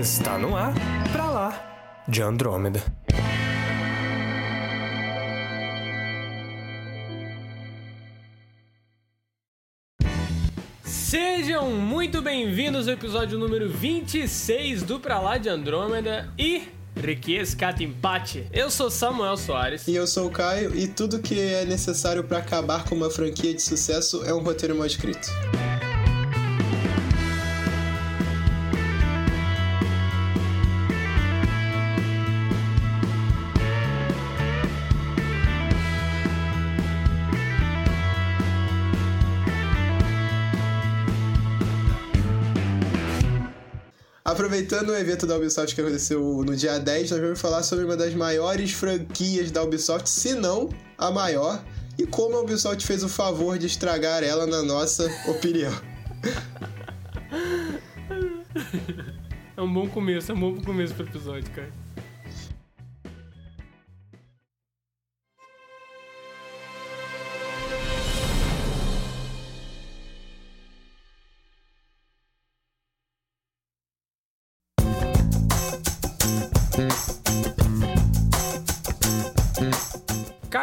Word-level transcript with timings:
Está 0.00 0.38
no 0.38 0.56
ar, 0.56 0.72
pra 1.12 1.30
lá, 1.30 2.04
de 2.08 2.22
Andrômeda. 2.22 2.82
Sejam 10.82 11.70
muito 11.72 12.22
bem-vindos 12.22 12.88
ao 12.88 12.94
episódio 12.94 13.38
número 13.38 13.68
26 13.68 14.84
do 14.84 14.98
Pra 14.98 15.20
Lá 15.20 15.36
de 15.36 15.50
Andrômeda 15.50 16.32
e 16.38 16.62
Requiescat 16.96 17.84
Empate. 17.84 18.46
Eu 18.54 18.70
sou 18.70 18.90
Samuel 18.90 19.36
Soares. 19.36 19.86
E 19.86 19.94
eu 19.94 20.06
sou 20.06 20.28
o 20.28 20.30
Caio, 20.30 20.74
e 20.74 20.88
tudo 20.88 21.18
que 21.18 21.38
é 21.38 21.66
necessário 21.66 22.24
para 22.24 22.38
acabar 22.38 22.86
com 22.86 22.94
uma 22.94 23.10
franquia 23.10 23.52
de 23.52 23.60
sucesso 23.60 24.24
é 24.24 24.32
um 24.32 24.40
roteiro 24.40 24.74
mal 24.74 24.86
escrito. 24.86 25.28
Aproveitando 44.30 44.90
o 44.90 44.96
evento 44.96 45.26
da 45.26 45.36
Ubisoft 45.36 45.74
que 45.74 45.80
aconteceu 45.80 46.44
no 46.46 46.54
dia 46.54 46.78
10, 46.78 47.10
nós 47.10 47.20
vamos 47.20 47.40
falar 47.40 47.64
sobre 47.64 47.84
uma 47.84 47.96
das 47.96 48.14
maiores 48.14 48.70
franquias 48.70 49.50
da 49.50 49.60
Ubisoft, 49.60 50.08
se 50.08 50.34
não 50.34 50.70
a 50.96 51.10
maior, 51.10 51.60
e 51.98 52.06
como 52.06 52.36
a 52.36 52.40
Ubisoft 52.40 52.86
fez 52.86 53.02
o 53.02 53.08
favor 53.08 53.58
de 53.58 53.66
estragar 53.66 54.22
ela 54.22 54.46
na 54.46 54.62
nossa 54.62 55.10
opinião. 55.26 55.72
É 59.56 59.62
um 59.62 59.70
bom 59.70 59.86
começo, 59.86 60.32
é 60.32 60.34
um 60.34 60.40
bom 60.40 60.58
começo 60.62 60.94
pro 60.94 61.04
episódio, 61.04 61.50
cara. 61.50 61.68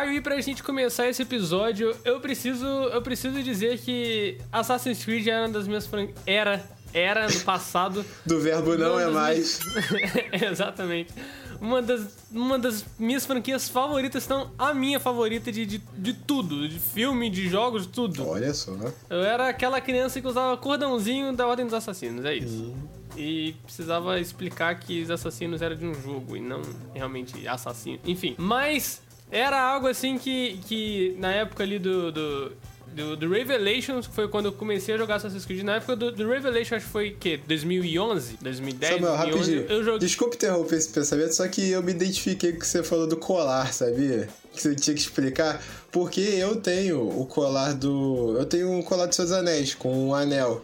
Caio, 0.07 0.17
e 0.17 0.21
pra 0.21 0.39
gente 0.41 0.63
começar 0.63 1.07
esse 1.07 1.21
episódio, 1.21 1.95
eu 2.05 2.19
preciso, 2.19 2.65
eu 2.65 3.01
preciso 3.01 3.41
dizer 3.43 3.77
que 3.79 4.37
Assassin's 4.51 5.03
Creed 5.03 5.27
era 5.27 5.41
uma 5.45 5.49
das 5.49 5.67
minhas 5.67 5.85
fran... 5.85 6.07
era 6.25 6.63
era 6.93 7.27
no 7.27 7.39
passado. 7.41 8.03
Do 8.25 8.39
verbo 8.39 8.75
não 8.77 8.97
é 8.99 9.07
mais. 9.07 9.59
minhas- 9.59 10.41
Exatamente. 10.51 11.13
Uma 11.59 11.81
das, 11.81 12.15
uma 12.31 12.57
das 12.57 12.85
minhas 12.97 13.25
franquias 13.25 13.67
favoritas, 13.67 14.23
então 14.25 14.51
a 14.57 14.73
minha 14.73 14.99
favorita 14.99 15.51
de, 15.51 15.65
de, 15.65 15.77
de 15.79 16.13
tudo, 16.13 16.67
de 16.67 16.79
filme, 16.79 17.29
de 17.29 17.49
jogos, 17.49 17.83
de 17.83 17.89
tudo. 17.89 18.25
Olha 18.27 18.53
só. 18.53 18.71
Eu 19.09 19.21
era 19.21 19.49
aquela 19.49 19.81
criança 19.81 20.21
que 20.21 20.27
usava 20.27 20.55
cordãozinho 20.55 21.33
da 21.35 21.45
Ordem 21.45 21.65
dos 21.65 21.73
Assassinos, 21.73 22.23
é 22.25 22.35
isso. 22.35 22.73
E 23.17 23.53
precisava 23.63 24.19
explicar 24.19 24.79
que 24.79 25.01
os 25.01 25.09
assassinos 25.11 25.61
eram 25.61 25.75
de 25.75 25.85
um 25.85 25.93
jogo 25.95 26.37
e 26.37 26.39
não 26.39 26.61
realmente 26.93 27.47
assassinos. 27.47 27.99
Enfim, 28.05 28.35
mas 28.37 29.01
era 29.31 29.59
algo 29.61 29.87
assim 29.87 30.17
que, 30.17 30.59
que 30.67 31.15
na 31.19 31.31
época 31.31 31.63
ali 31.63 31.77
do, 31.79 32.11
do, 32.11 32.51
do, 32.95 33.15
do 33.17 33.29
Revelations, 33.29 34.07
que 34.07 34.13
foi 34.15 34.27
quando 34.27 34.45
eu 34.45 34.51
comecei 34.51 34.95
a 34.95 34.97
jogar 34.97 35.15
Assassin's 35.15 35.45
Creed. 35.45 35.63
Na 35.63 35.75
época 35.75 35.95
do, 35.95 36.11
do 36.11 36.27
Revelations, 36.29 36.73
acho 36.73 36.85
que 36.85 36.91
foi 36.91 37.09
o 37.09 37.15
quê? 37.17 37.39
2011? 37.47 38.37
2010? 38.41 38.93
Samuel, 38.93 39.17
2011, 39.17 39.37
rapidinho. 39.55 39.77
eu 39.77 39.83
joguei. 39.83 39.99
Desculpa 39.99 40.35
interromper 40.35 40.75
esse 40.77 40.89
pensamento, 40.89 41.31
só 41.33 41.47
que 41.47 41.69
eu 41.69 41.83
me 41.83 41.91
identifiquei 41.91 42.51
com 42.51 42.57
o 42.57 42.61
que 42.61 42.67
você 42.67 42.83
falou 42.83 43.07
do 43.07 43.17
colar, 43.17 43.71
sabia? 43.73 44.27
Que 44.53 44.61
você 44.61 44.75
tinha 44.75 44.95
que 44.95 45.01
explicar. 45.01 45.61
Porque 45.91 46.21
eu 46.21 46.55
tenho 46.57 47.01
o 47.01 47.25
colar 47.25 47.73
do. 47.73 48.35
Eu 48.37 48.45
tenho 48.45 48.71
um 48.71 48.81
colar 48.81 49.05
dos 49.05 49.15
seus 49.15 49.31
anéis 49.31 49.73
com 49.75 50.07
um 50.09 50.15
anel. 50.15 50.61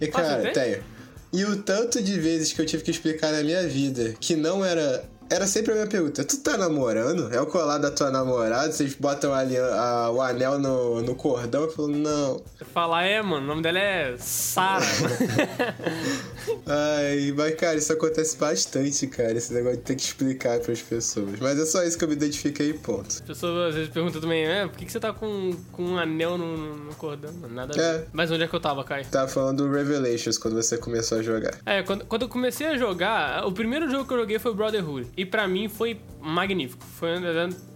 E, 0.00 0.06
cara, 0.08 0.36
Ah, 0.36 0.42
tem? 0.42 0.52
tenho. 0.52 0.84
E 1.32 1.44
o 1.44 1.62
tanto 1.62 2.02
de 2.02 2.18
vezes 2.20 2.52
que 2.52 2.60
eu 2.60 2.66
tive 2.66 2.82
que 2.82 2.90
explicar 2.90 3.32
na 3.32 3.42
minha 3.42 3.66
vida 3.66 4.14
que 4.20 4.36
não 4.36 4.64
era. 4.64 5.04
Era 5.32 5.46
sempre 5.46 5.72
a 5.72 5.74
minha 5.76 5.86
pergunta: 5.86 6.22
Tu 6.24 6.36
tá 6.38 6.58
namorando? 6.58 7.32
É 7.34 7.40
o 7.40 7.46
colar 7.46 7.78
da 7.78 7.90
tua 7.90 8.10
namorada? 8.10 8.70
Vocês 8.70 8.94
botam 8.94 9.32
ali 9.32 9.56
a- 9.56 10.10
o 10.12 10.20
anel 10.20 10.58
no, 10.58 11.00
no 11.00 11.14
cordão? 11.14 11.62
Eu 11.62 11.72
falo, 11.72 11.88
não. 11.88 12.42
Falar, 12.74 13.04
é, 13.04 13.22
mano, 13.22 13.42
o 13.44 13.46
nome 13.48 13.62
dela 13.62 13.78
é 13.78 14.14
Sarah. 14.18 14.84
Ai, 16.66 17.32
mas 17.36 17.54
cara, 17.54 17.76
isso 17.76 17.92
acontece 17.92 18.36
bastante, 18.36 19.06
cara. 19.06 19.32
Esse 19.32 19.52
negócio 19.54 19.78
de 19.78 19.82
ter 19.84 19.94
que 19.94 20.02
explicar 20.02 20.58
pras 20.60 20.80
pessoas. 20.82 21.38
Mas 21.40 21.58
é 21.58 21.64
só 21.64 21.82
isso 21.82 21.96
que 21.96 22.04
eu 22.04 22.08
me 22.08 22.14
identifiquei 22.14 22.72
ponto. 22.74 23.06
As 23.08 23.20
pessoas 23.20 23.68
às 23.70 23.74
vezes 23.74 23.90
perguntam 23.90 24.20
também, 24.20 24.44
é, 24.44 24.66
por 24.66 24.76
que, 24.76 24.84
que 24.84 24.92
você 24.92 25.00
tá 25.00 25.12
com, 25.12 25.56
com 25.72 25.82
um 25.82 25.98
anel 25.98 26.36
no, 26.36 26.76
no 26.76 26.94
cordão? 26.94 27.32
Nada 27.50 27.72
a 27.72 27.76
ver. 27.76 28.00
É. 28.00 28.04
Mas 28.12 28.30
onde 28.30 28.42
é 28.44 28.48
que 28.48 28.54
eu 28.54 28.60
tava, 28.60 28.84
Caio? 28.84 29.06
Tava 29.06 29.28
falando 29.28 29.66
do 29.66 29.72
Revelations 29.72 30.36
quando 30.38 30.54
você 30.54 30.76
começou 30.76 31.18
a 31.18 31.22
jogar. 31.22 31.54
É, 31.64 31.82
quando, 31.82 32.04
quando 32.04 32.22
eu 32.22 32.28
comecei 32.28 32.66
a 32.66 32.76
jogar, 32.76 33.46
o 33.46 33.52
primeiro 33.52 33.90
jogo 33.90 34.06
que 34.06 34.12
eu 34.14 34.18
joguei 34.18 34.38
foi 34.38 34.50
o 34.52 34.54
Brotherhood. 34.54 35.08
E 35.16 35.21
pra 35.26 35.46
mim 35.48 35.68
foi 35.68 35.98
magnífico. 36.20 36.84
Foi 36.84 37.10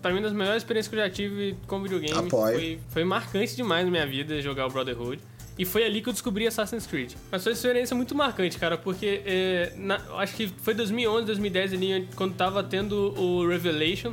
pra 0.02 0.10
mim 0.10 0.18
uma 0.18 0.22
das 0.22 0.32
melhores 0.32 0.62
experiências 0.62 0.88
que 0.88 0.94
eu 1.00 1.04
já 1.04 1.10
tive 1.10 1.56
com 1.66 1.82
videogame. 1.82 2.12
Apoio. 2.26 2.54
Foi, 2.54 2.78
foi 2.90 3.04
marcante 3.04 3.54
demais 3.56 3.84
na 3.84 3.90
minha 3.90 4.06
vida 4.06 4.40
jogar 4.40 4.66
o 4.66 4.70
Brotherhood. 4.70 5.20
E 5.58 5.64
foi 5.64 5.84
ali 5.84 6.02
que 6.02 6.08
eu 6.08 6.12
descobri 6.12 6.46
Assassin's 6.46 6.86
Creed. 6.86 7.14
Mas 7.32 7.42
foi 7.42 7.52
uma 7.52 7.56
experiência 7.56 7.96
muito 7.96 8.14
marcante, 8.14 8.58
cara, 8.58 8.76
porque 8.76 9.22
é, 9.24 9.72
na- 9.76 10.02
acho 10.18 10.34
que 10.36 10.48
foi 10.48 10.74
2011, 10.74 11.24
2010 11.24 11.72
ali, 11.72 12.08
quando 12.14 12.34
tava 12.34 12.62
tendo 12.62 13.14
o 13.18 13.48
Revelation 13.48 14.12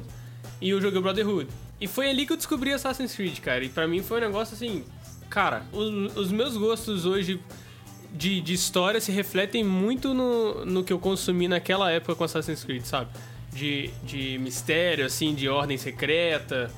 e 0.61 0.69
eu 0.69 0.79
joguei 0.79 0.99
o 0.99 1.01
Brotherhood. 1.01 1.49
E 1.81 1.87
foi 1.87 2.09
ali 2.09 2.25
que 2.25 2.31
eu 2.31 2.37
descobri 2.37 2.71
Assassin's 2.71 3.13
Creed, 3.13 3.39
cara. 3.41 3.61
E 3.63 3.67
pra 3.67 3.85
mim 3.87 4.01
foi 4.01 4.19
um 4.19 4.21
negócio 4.21 4.55
assim. 4.55 4.85
Cara, 5.29 5.63
os, 5.73 6.15
os 6.15 6.31
meus 6.31 6.55
gostos 6.55 7.05
hoje 7.05 7.41
de, 8.13 8.39
de 8.41 8.53
história 8.53 9.01
se 9.01 9.11
refletem 9.11 9.63
muito 9.63 10.13
no, 10.13 10.63
no 10.65 10.83
que 10.83 10.93
eu 10.93 10.99
consumi 10.99 11.47
naquela 11.47 11.91
época 11.91 12.15
com 12.15 12.23
Assassin's 12.23 12.63
Creed, 12.63 12.83
sabe? 12.85 13.09
De, 13.51 13.89
de 14.03 14.37
mistério, 14.39 15.05
assim, 15.05 15.33
de 15.33 15.49
ordem 15.49 15.77
secreta, 15.77 16.71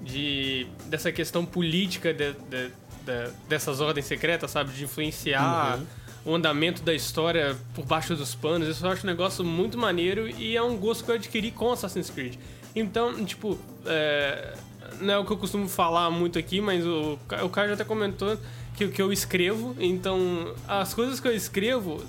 de 0.00 0.66
dessa 0.86 1.10
questão 1.10 1.44
política 1.44 2.12
de- 2.12 2.32
de- 2.32 2.68
de- 2.68 3.30
dessas 3.48 3.80
ordens 3.80 4.06
secretas, 4.06 4.50
sabe? 4.50 4.72
De 4.72 4.84
influenciar 4.84 5.78
o 6.24 6.34
andamento 6.34 6.82
da 6.82 6.94
história 6.94 7.56
por 7.74 7.84
baixo 7.84 8.14
dos 8.16 8.34
panos. 8.34 8.68
Isso 8.68 8.84
eu 8.84 8.90
acho 8.90 9.04
um 9.04 9.10
negócio 9.10 9.44
muito 9.44 9.76
maneiro 9.76 10.28
e 10.28 10.56
é 10.56 10.62
um 10.62 10.76
gosto 10.76 11.04
que 11.04 11.10
eu 11.10 11.14
adquiri 11.16 11.50
com 11.50 11.72
Assassin's 11.72 12.08
Creed. 12.10 12.36
Então, 12.74 13.24
tipo, 13.24 13.58
é, 13.86 14.54
não 15.00 15.14
é 15.14 15.18
o 15.18 15.24
que 15.24 15.32
eu 15.32 15.36
costumo 15.36 15.68
falar 15.68 16.10
muito 16.10 16.38
aqui, 16.38 16.60
mas 16.60 16.84
o, 16.84 17.18
o 17.42 17.48
Caio 17.48 17.68
já 17.68 17.74
até 17.74 17.84
comentou 17.84 18.38
que, 18.76 18.88
que 18.88 19.00
eu 19.02 19.12
escrevo. 19.12 19.74
Então, 19.78 20.54
as 20.68 20.92
coisas 20.94 21.20
que 21.20 21.28
eu 21.28 21.34
escrevo 21.34 22.02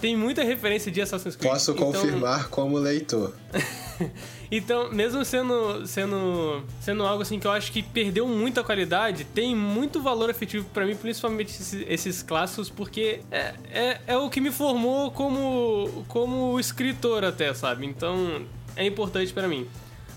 tem 0.00 0.16
muita 0.16 0.42
referência 0.42 0.90
de 0.92 1.00
Assassin's 1.00 1.36
Creed. 1.36 1.52
Posso 1.52 1.70
Então- 1.72 1.92
confirmar 1.92 2.48
como 2.48 2.76
leitor. 2.78 3.32
então, 4.50 4.90
mesmo 4.92 5.24
sendo, 5.24 5.86
sendo, 5.86 6.62
sendo 6.80 7.04
algo 7.04 7.22
assim 7.22 7.38
que 7.38 7.46
eu 7.46 7.50
acho 7.50 7.72
que 7.72 7.82
perdeu 7.82 8.26
muita 8.28 8.62
qualidade, 8.62 9.24
tem 9.24 9.54
muito 9.56 10.02
valor 10.02 10.28
afetivo 10.28 10.66
pra 10.74 10.84
mim, 10.84 10.94
principalmente 10.96 11.50
esses, 11.50 11.84
esses 11.88 12.22
clássicos, 12.22 12.68
porque 12.68 13.20
é, 13.30 13.54
é, 13.72 14.00
é 14.08 14.16
o 14.18 14.28
que 14.28 14.40
me 14.40 14.50
formou 14.50 15.10
como, 15.10 16.04
como 16.08 16.58
escritor 16.60 17.24
até, 17.24 17.54
sabe? 17.54 17.86
Então, 17.86 18.44
é 18.76 18.84
importante 18.86 19.32
pra 19.32 19.48
mim. 19.48 19.66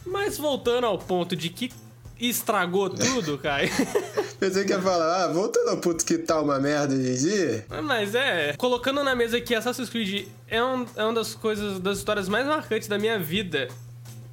Mas 0.06 0.38
voltando 0.38 0.86
ao 0.86 0.98
ponto 0.98 1.36
de 1.36 1.50
que 1.50 1.72
estragou 2.20 2.90
tudo, 2.90 3.38
Kai. 3.44 3.70
Pensei 4.40 4.66
que 4.66 4.72
ia 4.72 4.80
falar, 4.80 5.24
ah, 5.24 5.28
voltando 5.28 5.70
ao 5.70 5.78
puto 5.78 6.06
que 6.06 6.18
tá 6.18 6.40
uma 6.40 6.60
merda 6.60 6.94
hoje 6.94 7.18
dia. 7.18 7.66
Mas 7.84 8.14
é, 8.14 8.54
colocando 8.56 9.04
na 9.04 9.16
mesa 9.16 9.42
que 9.42 9.56
Assassin's 9.56 9.90
Creed 9.90 10.28
é, 10.48 10.64
um, 10.64 10.86
é 10.96 11.04
uma 11.04 11.14
das 11.14 11.34
coisas, 11.34 11.80
das 11.80 11.98
histórias 11.98 12.30
mais 12.30 12.46
marcantes 12.46 12.88
da 12.88 13.00
minha 13.00 13.18
vida, 13.18 13.68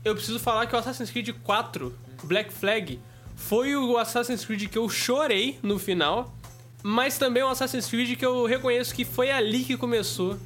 eu 0.04 0.14
preciso 0.14 0.38
falar 0.38 0.66
que 0.66 0.74
o 0.74 0.78
Assassin's 0.78 1.10
Creed 1.10 1.30
4, 1.42 1.94
Black 2.24 2.52
Flag, 2.52 3.00
foi 3.34 3.74
o 3.74 3.96
Assassin's 3.96 4.44
Creed 4.44 4.68
que 4.68 4.76
eu 4.76 4.88
chorei 4.90 5.58
no 5.62 5.78
final, 5.78 6.34
mas 6.82 7.16
também 7.16 7.42
é 7.42 7.46
um 7.46 7.48
Assassin's 7.48 7.86
Creed 7.86 8.18
que 8.18 8.26
eu 8.26 8.44
reconheço 8.44 8.94
que 8.94 9.06
foi 9.06 9.30
ali 9.30 9.64
que 9.64 9.76
começou 9.76 10.36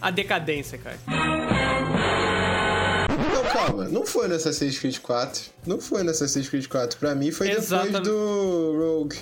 a 0.00 0.10
decadência, 0.10 0.78
cara. 0.78 0.98
Não, 3.58 3.66
calma, 3.66 3.88
não 3.88 4.06
foi 4.06 4.28
no 4.28 4.34
Assassin's 4.34 4.78
Creed 4.78 4.98
4. 4.98 5.42
Não 5.66 5.80
foi 5.80 6.02
no 6.02 6.10
Assassin's 6.10 6.48
Creed 6.48 6.66
4. 6.66 6.98
Pra 6.98 7.14
mim 7.14 7.30
foi 7.30 7.50
Exatamente. 7.50 7.92
depois 7.94 8.08
do 8.08 8.76
Rogue. 8.78 9.16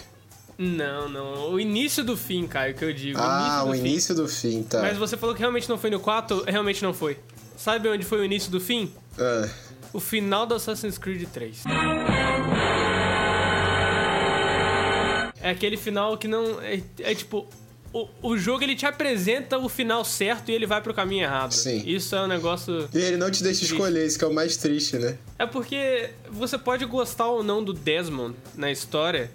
Não, 0.59 1.09
não, 1.09 1.50
o 1.53 1.61
início 1.61 2.03
do 2.03 2.17
fim, 2.17 2.47
Caio, 2.47 2.75
que 2.75 2.83
eu 2.85 2.93
digo. 2.93 3.19
ah, 3.21 3.62
do 3.65 3.71
o 3.71 3.73
fim. 3.75 3.79
início 3.81 4.15
do 4.15 4.27
fim, 4.27 4.62
tá. 4.62 4.81
Mas 4.81 4.97
você 4.97 5.15
falou 5.17 5.35
que 5.35 5.41
realmente 5.41 5.69
não 5.69 5.77
foi 5.77 5.91
no 5.91 6.00
4, 6.00 6.44
realmente 6.47 6.83
não 6.83 6.94
foi. 6.94 7.19
Sabe 7.59 7.88
onde 7.88 8.05
foi 8.06 8.19
o 8.21 8.25
início 8.25 8.50
do 8.50 8.59
fim? 8.61 8.91
Ah, 9.19 9.49
O 9.93 10.00
final 10.00 10.47
do 10.47 10.55
Assassin's 10.55 10.97
Creed 10.99 11.29
3. 11.31 11.65
É 15.41 15.50
aquele 15.50 15.77
final 15.77 16.17
que 16.19 16.27
não. 16.27 16.61
É, 16.61 16.81
é 17.00 17.15
tipo. 17.15 17.47
O, 17.97 18.09
o 18.23 18.37
jogo 18.37 18.63
ele 18.63 18.77
te 18.77 18.85
apresenta 18.85 19.59
o 19.59 19.69
final 19.69 20.05
certo 20.05 20.51
e 20.51 20.55
ele 20.55 20.67
vai 20.67 20.83
pro 20.83 20.93
caminho 20.93 21.23
errado. 21.23 21.53
Sim. 21.53 21.83
Isso 21.87 22.15
é 22.15 22.23
um 22.23 22.27
negócio. 22.27 22.89
E 22.93 22.99
ele 22.99 23.17
não 23.17 23.31
te 23.31 23.43
deixa 23.43 23.65
escolher, 23.65 24.07
isso 24.07 24.19
que 24.19 24.25
é 24.25 24.29
o 24.29 24.35
mais 24.35 24.57
triste, 24.59 24.99
né? 24.99 25.17
É 25.39 25.47
porque 25.47 26.11
você 26.31 26.59
pode 26.59 26.85
gostar 26.85 27.27
ou 27.27 27.43
não 27.43 27.65
do 27.65 27.73
Desmond 27.73 28.37
na 28.55 28.71
história 28.71 29.31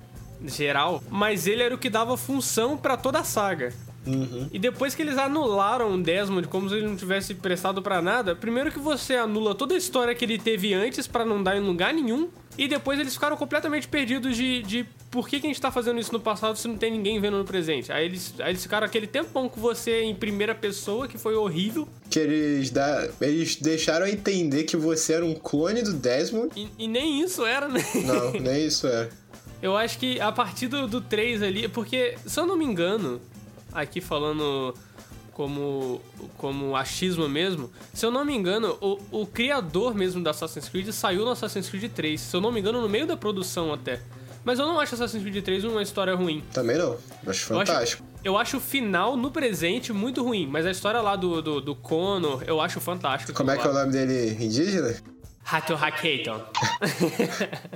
geral, 0.46 1.04
mas 1.10 1.48
ele 1.48 1.64
era 1.64 1.74
o 1.74 1.78
que 1.78 1.90
dava 1.90 2.16
função 2.16 2.78
pra 2.78 2.96
toda 2.96 3.20
a 3.20 3.24
saga. 3.24 3.74
E 4.52 4.58
depois 4.58 4.96
que 4.96 5.02
eles 5.04 5.18
anularam 5.18 5.94
o 5.94 6.02
Desmond 6.02 6.48
como 6.48 6.68
se 6.68 6.76
ele 6.76 6.88
não 6.88 6.96
tivesse 6.96 7.36
prestado 7.36 7.84
pra 7.84 8.02
nada, 8.02 8.36
primeiro 8.36 8.72
que 8.72 8.80
você 8.80 9.16
anula 9.16 9.54
toda 9.54 9.76
a 9.76 9.78
história 9.78 10.16
que 10.16 10.26
ele 10.26 10.40
teve 10.40 10.74
antes 10.74 11.06
pra 11.08 11.24
não 11.24 11.42
dar 11.42 11.56
em 11.56 11.60
lugar 11.60 11.94
nenhum, 11.94 12.28
e 12.58 12.68
depois 12.68 13.00
eles 13.00 13.14
ficaram 13.14 13.38
completamente 13.38 13.88
perdidos 13.88 14.36
de, 14.36 14.64
de 14.64 14.86
por 15.12 15.28
que, 15.28 15.42
que 15.42 15.46
a 15.46 15.50
gente 15.50 15.60
tá 15.60 15.70
fazendo 15.70 16.00
isso 16.00 16.14
no 16.14 16.20
passado 16.22 16.58
se 16.58 16.68
não 16.68 16.78
tem 16.78 16.90
ninguém 16.90 17.20
vendo 17.20 17.38
no 17.38 17.44
presente. 17.44 17.92
Aí 17.92 18.06
eles, 18.06 18.34
aí 18.40 18.52
eles 18.54 18.64
ficaram 18.64 18.88
aquele 18.88 19.06
tempão 19.06 19.50
com 19.50 19.60
você 19.60 20.04
em 20.04 20.16
primeira 20.16 20.56
pessoa, 20.56 21.06
que 21.08 21.18
foi 21.18 21.36
horrível, 21.36 21.88
Que 22.10 22.20
eles, 22.20 22.72
dá, 22.72 23.10
eles 23.20 23.58
deixaram 23.58 24.08
entender 24.08 24.64
que 24.64 24.78
você 24.78 25.14
era 25.14 25.26
um 25.26 25.36
clone 25.36 25.82
do 25.82 25.94
Desmond. 25.94 26.50
e, 26.56 26.70
e 26.80 26.88
nem 26.88 27.22
isso 27.22 27.46
era, 27.46 27.68
né? 27.68 27.84
Não, 28.06 28.32
nem 28.40 28.66
isso 28.66 28.88
é. 28.88 29.10
Eu 29.62 29.76
acho 29.76 30.00
que 30.00 30.20
a 30.20 30.32
partir 30.32 30.68
do, 30.68 30.88
do 30.88 31.02
3 31.02 31.44
ali, 31.44 31.68
porque, 31.68 32.16
se 32.26 32.40
eu 32.40 32.48
não 32.48 32.58
me 32.58 32.66
engano, 32.66 33.22
aqui 33.74 34.00
falando 34.00 34.74
como, 35.34 36.02
como 36.38 36.76
achismo 36.76 37.28
mesmo, 37.28 37.70
se 37.94 38.06
eu 38.06 38.12
não 38.12 38.24
me 38.24 38.34
engano, 38.34 38.78
o, 38.82 39.22
o 39.22 39.28
criador 39.28 39.94
mesmo 39.94 40.24
da 40.24 40.32
Assassin's 40.32 40.70
Creed 40.70 40.90
saiu 40.92 41.26
no 41.26 41.32
Assassin's 41.32 41.70
Creed 41.70 41.92
3, 41.92 42.20
se 42.20 42.36
eu 42.36 42.42
não 42.42 42.52
me 42.52 42.60
engano, 42.60 42.82
no 42.82 42.90
meio 42.90 43.06
da 43.06 43.18
produção 43.18 43.74
até. 43.74 44.02
Mas 44.44 44.58
eu 44.60 44.66
não 44.66 44.80
acho 44.80 44.96
Assassin's 44.96 45.22
Creed 45.24 45.44
3 45.44 45.64
uma 45.66 45.82
história 45.82 46.16
ruim. 46.16 46.44
Também 46.54 46.78
não. 46.78 46.94
Acho 46.94 47.26
Eu 47.26 47.32
acho- 47.32 47.46
fantástico. 47.46 48.04
Eu 48.24 48.38
acho 48.38 48.58
o 48.58 48.60
final, 48.60 49.16
no 49.18 49.32
presente, 49.32 49.92
muito 49.94 50.24
ruim. 50.24 50.48
Mas 50.48 50.66
a 50.66 50.72
história 50.72 51.02
lá 51.02 51.16
do, 51.16 51.42
do, 51.42 51.62
do 51.62 51.76
Connor, 51.76 52.44
eu 52.46 52.60
acho 52.62 52.80
fantástico. 52.80 53.34
Como 53.34 53.50
é 53.52 53.58
que 53.58 53.66
é 53.66 53.70
o 53.70 53.74
nome 53.74 53.92
dele 53.92 54.32
indígena? 54.44 54.96
Hato 55.44 55.74
Hakeiton. 55.74 56.40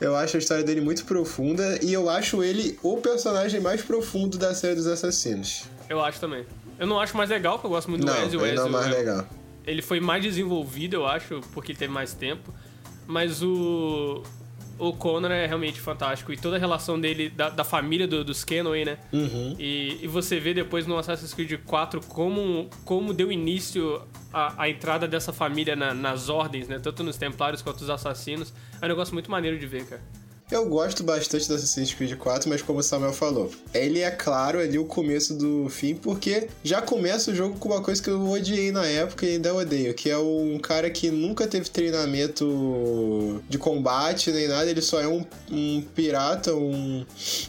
Eu 0.00 0.16
acho 0.16 0.36
a 0.36 0.38
história 0.40 0.64
dele 0.64 0.80
muito 0.80 1.04
profunda 1.04 1.78
e 1.82 1.92
eu 1.92 2.08
acho 2.10 2.42
ele 2.42 2.76
o 2.82 2.96
personagem 2.96 3.60
mais 3.60 3.82
profundo 3.82 4.36
da 4.36 4.52
série 4.54 4.74
dos 4.74 4.86
assassinos. 4.86 5.64
Eu 5.88 6.02
acho 6.04 6.18
também. 6.18 6.44
Eu 6.78 6.86
não 6.86 6.98
acho 6.98 7.16
mais 7.16 7.30
legal, 7.30 7.54
porque 7.54 7.66
eu 7.66 7.70
gosto 7.70 7.88
muito 7.88 8.04
do 8.04 8.12
Ezio. 8.12 8.44
Ele 8.44 8.56
não 8.56 8.66
é 8.66 8.70
mais 8.70 8.86
é- 8.86 8.90
legal. 8.90 9.26
Ele 9.64 9.80
foi 9.82 10.00
mais 10.00 10.22
desenvolvido, 10.24 10.96
eu 10.96 11.06
acho, 11.06 11.40
porque 11.52 11.70
ele 11.70 11.78
teve 11.78 11.92
mais 11.92 12.12
tempo. 12.14 12.52
Mas 13.06 13.42
o. 13.42 14.22
O 14.88 14.92
Connor 14.92 15.30
é 15.30 15.46
realmente 15.46 15.80
fantástico. 15.80 16.32
E 16.32 16.36
toda 16.36 16.56
a 16.56 16.58
relação 16.58 17.00
dele, 17.00 17.30
da, 17.30 17.48
da 17.48 17.62
família 17.64 18.08
do, 18.08 18.24
dos 18.24 18.42
Kenway, 18.44 18.84
né? 18.84 18.98
Uhum. 19.12 19.54
E, 19.58 19.98
e 20.02 20.06
você 20.08 20.40
vê 20.40 20.52
depois 20.52 20.86
no 20.86 20.98
Assassin's 20.98 21.32
Creed 21.32 21.60
4 21.64 22.00
como, 22.08 22.68
como 22.84 23.14
deu 23.14 23.30
início 23.30 24.02
a, 24.32 24.62
a 24.64 24.68
entrada 24.68 25.06
dessa 25.06 25.32
família 25.32 25.76
na- 25.76 25.94
nas 25.94 26.28
ordens, 26.28 26.66
né? 26.66 26.78
Tanto 26.80 27.04
nos 27.04 27.16
Templários 27.16 27.62
quanto 27.62 27.80
nos 27.80 27.90
Assassinos. 27.90 28.52
É 28.80 28.84
um 28.84 28.88
negócio 28.88 29.14
muito 29.14 29.30
maneiro 29.30 29.58
de 29.58 29.66
ver, 29.66 29.84
cara. 29.86 30.02
Eu 30.52 30.66
gosto 30.66 31.02
bastante 31.02 31.48
do 31.48 31.54
Assassin's 31.54 31.94
Creed 31.94 32.14
4, 32.14 32.46
mas 32.46 32.60
como 32.60 32.80
o 32.80 32.82
Samuel 32.82 33.14
falou, 33.14 33.50
ele 33.72 34.00
é 34.00 34.10
claro 34.10 34.58
ali 34.58 34.78
o 34.78 34.84
começo 34.84 35.32
do 35.32 35.66
fim, 35.70 35.94
porque 35.94 36.46
já 36.62 36.82
começa 36.82 37.30
o 37.30 37.34
jogo 37.34 37.58
com 37.58 37.70
uma 37.70 37.80
coisa 37.80 38.02
que 38.02 38.10
eu 38.10 38.28
odiei 38.28 38.70
na 38.70 38.84
época 38.84 39.24
e 39.24 39.30
ainda 39.30 39.54
odeio, 39.54 39.94
que 39.94 40.10
é 40.10 40.18
um 40.18 40.58
cara 40.58 40.90
que 40.90 41.10
nunca 41.10 41.46
teve 41.46 41.70
treinamento 41.70 43.42
de 43.48 43.56
combate 43.56 44.30
nem 44.30 44.46
nada, 44.46 44.70
ele 44.70 44.82
só 44.82 45.00
é 45.00 45.08
um, 45.08 45.24
um 45.50 45.82
pirata, 45.94 46.54
um 46.54 47.06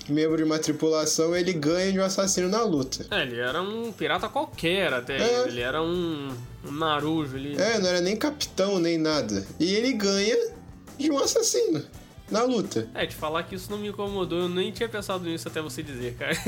membro 0.08 0.38
de 0.38 0.44
uma 0.44 0.58
tripulação, 0.58 1.36
ele 1.36 1.52
ganha 1.52 1.92
de 1.92 2.00
um 2.00 2.06
assassino 2.06 2.48
na 2.48 2.64
luta. 2.64 3.06
É, 3.12 3.24
ele 3.24 3.38
era 3.38 3.62
um 3.62 3.92
pirata 3.92 4.30
qualquer 4.30 4.94
até. 4.94 5.18
É. 5.18 5.48
Ele 5.48 5.60
era 5.60 5.84
um, 5.84 6.30
um 6.66 6.72
narujo 6.72 7.36
ali. 7.36 7.62
É, 7.62 7.78
não 7.80 7.90
era 7.90 8.00
nem 8.00 8.16
capitão 8.16 8.80
nem 8.80 8.98
nada. 8.98 9.46
E 9.60 9.76
ele 9.76 9.92
ganha 9.92 10.38
de 10.98 11.12
um 11.12 11.18
assassino 11.18 11.84
na 12.33 12.44
luta. 12.44 12.88
É, 12.94 13.06
te 13.06 13.15
falar 13.15 13.44
que 13.44 13.56
isso 13.56 13.71
não 13.71 13.77
me 13.77 13.88
incomodou, 13.88 14.39
eu 14.39 14.50
nem 14.50 14.71
tinha 14.71 14.89
pensado 14.89 15.24
nisso 15.24 15.47
até 15.47 15.62
você 15.62 15.81
dizer, 15.81 16.15
cara. 16.15 16.33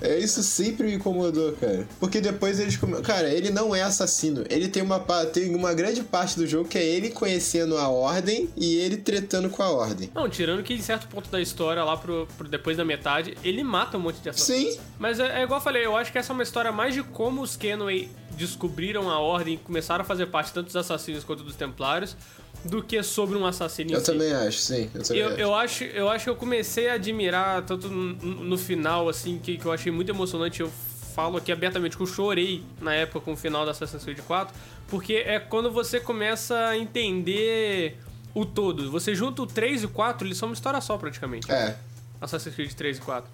É, 0.00 0.18
isso 0.18 0.42
sempre 0.42 0.86
me 0.86 0.94
incomodou, 0.94 1.52
cara. 1.52 1.86
Porque 1.98 2.20
depois 2.20 2.58
eles. 2.58 2.78
Cara, 3.04 3.28
ele 3.28 3.50
não 3.50 3.74
é 3.74 3.82
assassino. 3.82 4.44
Ele 4.48 4.68
tem 4.68 4.82
uma, 4.82 4.98
tem 5.32 5.54
uma 5.54 5.74
grande 5.74 6.02
parte 6.02 6.36
do 6.36 6.46
jogo 6.46 6.68
que 6.68 6.78
é 6.78 6.84
ele 6.84 7.10
conhecendo 7.10 7.76
a 7.76 7.88
ordem 7.88 8.48
e 8.56 8.76
ele 8.76 8.96
tretando 8.96 9.50
com 9.50 9.62
a 9.62 9.70
ordem. 9.70 10.10
Não, 10.14 10.28
tirando 10.28 10.62
que 10.62 10.74
em 10.74 10.80
certo 10.80 11.06
ponto 11.08 11.30
da 11.30 11.40
história, 11.40 11.82
lá 11.84 11.96
pro, 11.96 12.26
pro 12.36 12.48
depois 12.48 12.76
da 12.76 12.84
metade, 12.84 13.36
ele 13.42 13.62
mata 13.62 13.96
um 13.96 14.00
monte 14.00 14.20
de 14.20 14.28
assassinos. 14.28 14.74
Sim. 14.74 14.80
Mas 14.98 15.20
é, 15.20 15.40
é 15.40 15.42
igual 15.42 15.60
eu 15.60 15.64
falei, 15.64 15.84
eu 15.84 15.96
acho 15.96 16.12
que 16.12 16.18
essa 16.18 16.32
é 16.32 16.34
uma 16.34 16.42
história 16.42 16.72
mais 16.72 16.94
de 16.94 17.02
como 17.02 17.42
os 17.42 17.56
Kenway 17.56 18.10
descobriram 18.40 19.10
a 19.10 19.18
ordem 19.18 19.54
e 19.54 19.58
começaram 19.58 20.02
a 20.02 20.04
fazer 20.04 20.26
parte 20.26 20.52
tanto 20.52 20.66
dos 20.66 20.76
assassinos 20.76 21.24
quanto 21.24 21.42
dos 21.42 21.54
templários, 21.54 22.16
do 22.64 22.82
que 22.82 23.02
sobre 23.02 23.36
um 23.38 23.46
assassino 23.46 23.92
Eu 23.92 24.00
si. 24.00 24.06
também 24.06 24.32
acho, 24.32 24.58
sim. 24.58 24.90
Eu 24.94 25.16
Eu, 25.16 25.28
acho. 25.28 25.40
eu, 25.40 25.54
acho, 25.54 25.84
eu 25.84 26.08
acho 26.10 26.24
que 26.24 26.30
eu 26.30 26.36
comecei 26.36 26.88
a 26.90 26.94
admirar, 26.94 27.62
tanto 27.62 27.88
no, 27.88 28.14
no 28.14 28.58
final, 28.58 29.08
assim, 29.08 29.38
que, 29.38 29.56
que 29.56 29.64
eu 29.64 29.72
achei 29.72 29.90
muito 29.90 30.10
emocionante. 30.10 30.60
Eu 30.60 30.70
falo 31.14 31.36
aqui 31.38 31.50
abertamente 31.50 31.96
que 31.96 32.02
eu 32.02 32.06
chorei 32.06 32.62
na 32.80 32.94
época 32.94 33.20
com 33.20 33.32
o 33.32 33.36
final 33.36 33.64
da 33.64 33.72
Assassin's 33.72 34.04
Creed 34.04 34.20
4, 34.20 34.54
porque 34.88 35.14
é 35.14 35.38
quando 35.40 35.70
você 35.70 35.98
começa 36.00 36.56
a 36.68 36.76
entender 36.76 37.96
o 38.34 38.44
todo. 38.46 38.90
Você 38.90 39.14
junta 39.14 39.42
o 39.42 39.46
3 39.46 39.82
e 39.82 39.86
o 39.86 39.88
4, 39.88 40.26
eles 40.26 40.38
são 40.38 40.48
uma 40.50 40.54
história 40.54 40.80
só 40.80 40.96
praticamente. 40.98 41.50
É. 41.50 41.76
Assassin's 42.20 42.54
Creed 42.54 42.72
3 42.72 42.98
e 42.98 43.00
4. 43.00 43.30